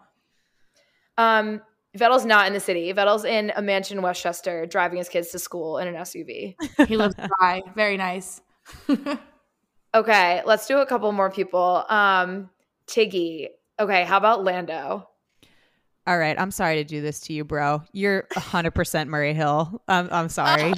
Um, 1.19 1.61
Vettel's 1.97 2.25
not 2.25 2.47
in 2.47 2.53
the 2.53 2.61
city. 2.61 2.93
Vettel's 2.93 3.25
in 3.25 3.53
a 3.55 3.63
mansion 3.63 3.99
in 3.99 4.03
Westchester, 4.03 4.67
driving 4.67 4.99
his 4.99 5.09
kids 5.09 5.31
to 5.31 5.39
school 5.39 5.79
in 5.79 5.89
an 5.89 5.95
SUV. 5.95 6.57
He 6.89 6.97
lives 6.97 7.15
by. 7.39 7.63
Very 7.75 7.97
nice. 7.97 8.41
Okay, 9.95 10.41
let's 10.47 10.67
do 10.67 10.79
a 10.79 10.87
couple 10.87 11.13
more 11.13 11.31
people. 11.31 11.85
Um, 11.89 12.49
Tiggy. 12.87 13.49
Okay, 13.79 14.05
how 14.05 14.17
about 14.17 14.43
Lando? 14.43 15.09
All 16.07 16.19
right. 16.19 16.39
I'm 16.39 16.51
sorry 16.51 16.77
to 16.77 16.85
do 16.85 17.01
this 17.01 17.21
to 17.21 17.33
you, 17.33 17.45
bro. 17.45 17.83
You're 17.93 18.27
100% 18.35 19.07
Murray 19.09 19.35
Hill. 19.35 19.81
I'm, 19.87 20.09
I'm 20.11 20.29
sorry. 20.29 20.73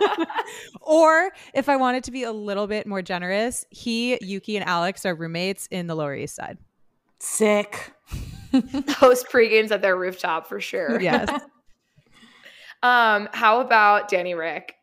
or 0.80 1.30
if 1.54 1.68
I 1.68 1.76
wanted 1.76 2.04
to 2.04 2.10
be 2.10 2.24
a 2.24 2.32
little 2.32 2.66
bit 2.66 2.86
more 2.86 3.00
generous, 3.00 3.64
he, 3.70 4.18
Yuki, 4.20 4.56
and 4.56 4.66
Alex 4.66 5.06
are 5.06 5.14
roommates 5.14 5.68
in 5.70 5.86
the 5.86 5.94
Lower 5.94 6.16
East 6.16 6.34
Side. 6.34 6.58
Sick. 7.20 7.92
Host 8.88 9.28
pre-games 9.30 9.70
at 9.70 9.82
their 9.82 9.96
rooftop 9.96 10.48
for 10.48 10.60
sure. 10.60 11.00
Yes. 11.00 11.28
Um, 12.82 13.28
how 13.32 13.60
about 13.60 14.08
Danny 14.08 14.32
Rick? 14.32 14.74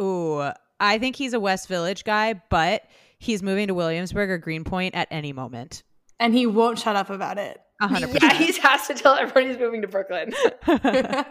Ooh, 0.00 0.50
I 0.78 0.98
think 0.98 1.16
he's 1.16 1.32
a 1.32 1.40
West 1.40 1.68
Village 1.68 2.04
guy, 2.04 2.34
but 2.50 2.82
he's 3.18 3.42
moving 3.42 3.68
to 3.68 3.74
Williamsburg 3.74 4.28
or 4.28 4.36
Greenpoint 4.36 4.94
at 4.94 5.08
any 5.10 5.32
moment. 5.32 5.84
And 6.20 6.34
he 6.34 6.46
won't 6.46 6.78
shut 6.78 6.96
up 6.96 7.08
about 7.08 7.38
it. 7.38 7.58
100%. 7.88 8.22
Yeah, 8.22 8.34
he 8.34 8.52
has 8.60 8.86
to 8.88 8.94
tell 8.94 9.14
everyone 9.14 9.50
he's 9.50 9.58
moving 9.58 9.82
to 9.82 9.88
Brooklyn. 9.88 10.32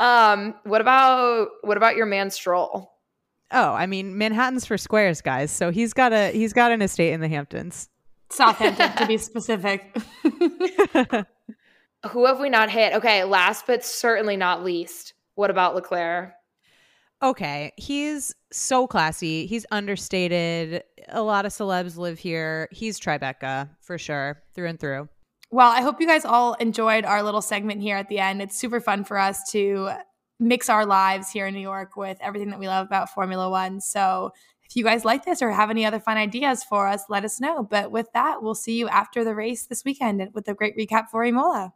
Um, 0.00 0.54
what 0.64 0.80
about 0.80 1.48
what 1.62 1.76
about 1.76 1.94
your 1.94 2.06
man 2.06 2.30
Stroll? 2.30 2.90
oh, 3.52 3.72
I 3.72 3.86
mean, 3.86 4.18
Manhattan's 4.18 4.64
for 4.66 4.76
squares, 4.76 5.20
guys. 5.20 5.50
So 5.52 5.70
he's 5.70 5.92
got 5.92 6.12
a 6.12 6.32
he's 6.32 6.52
got 6.52 6.72
an 6.72 6.82
estate 6.82 7.12
in 7.12 7.20
the 7.20 7.28
Hamptons. 7.28 7.88
Southampton, 8.30 8.92
to 8.96 9.06
be 9.06 9.18
specific. 9.18 9.96
Who 12.10 12.26
have 12.26 12.40
we 12.40 12.50
not 12.50 12.70
hit? 12.70 12.94
Okay, 12.94 13.22
last 13.24 13.66
but 13.66 13.84
certainly 13.84 14.36
not 14.36 14.64
least, 14.64 15.14
what 15.34 15.50
about 15.50 15.74
Leclerc? 15.76 16.32
Okay, 17.22 17.72
he's 17.76 18.34
so 18.50 18.88
classy. 18.88 19.46
He's 19.46 19.66
understated. 19.70 20.82
A 21.08 21.22
lot 21.22 21.46
of 21.46 21.52
celebs 21.52 21.96
live 21.96 22.18
here. 22.18 22.68
He's 22.72 22.98
Tribeca 22.98 23.68
for 23.80 23.98
sure, 23.98 24.42
through 24.54 24.68
and 24.68 24.80
through. 24.80 25.08
Well, 25.54 25.70
I 25.70 25.82
hope 25.82 26.00
you 26.00 26.06
guys 26.06 26.24
all 26.24 26.54
enjoyed 26.54 27.04
our 27.04 27.22
little 27.22 27.42
segment 27.42 27.82
here 27.82 27.98
at 27.98 28.08
the 28.08 28.18
end. 28.18 28.40
It's 28.40 28.56
super 28.56 28.80
fun 28.80 29.04
for 29.04 29.18
us 29.18 29.50
to 29.50 29.90
mix 30.40 30.70
our 30.70 30.86
lives 30.86 31.30
here 31.30 31.46
in 31.46 31.52
New 31.52 31.60
York 31.60 31.94
with 31.94 32.16
everything 32.22 32.48
that 32.48 32.58
we 32.58 32.68
love 32.68 32.86
about 32.86 33.10
Formula 33.10 33.50
One. 33.50 33.78
So 33.78 34.32
if 34.64 34.74
you 34.74 34.82
guys 34.82 35.04
like 35.04 35.26
this 35.26 35.42
or 35.42 35.50
have 35.50 35.68
any 35.68 35.84
other 35.84 36.00
fun 36.00 36.16
ideas 36.16 36.64
for 36.64 36.88
us, 36.88 37.04
let 37.10 37.22
us 37.22 37.38
know. 37.38 37.62
But 37.62 37.90
with 37.90 38.10
that, 38.14 38.42
we'll 38.42 38.54
see 38.54 38.78
you 38.78 38.88
after 38.88 39.24
the 39.24 39.34
race 39.34 39.66
this 39.66 39.84
weekend 39.84 40.26
with 40.32 40.48
a 40.48 40.54
great 40.54 40.74
recap 40.74 41.10
for 41.10 41.22
Imola. 41.22 41.74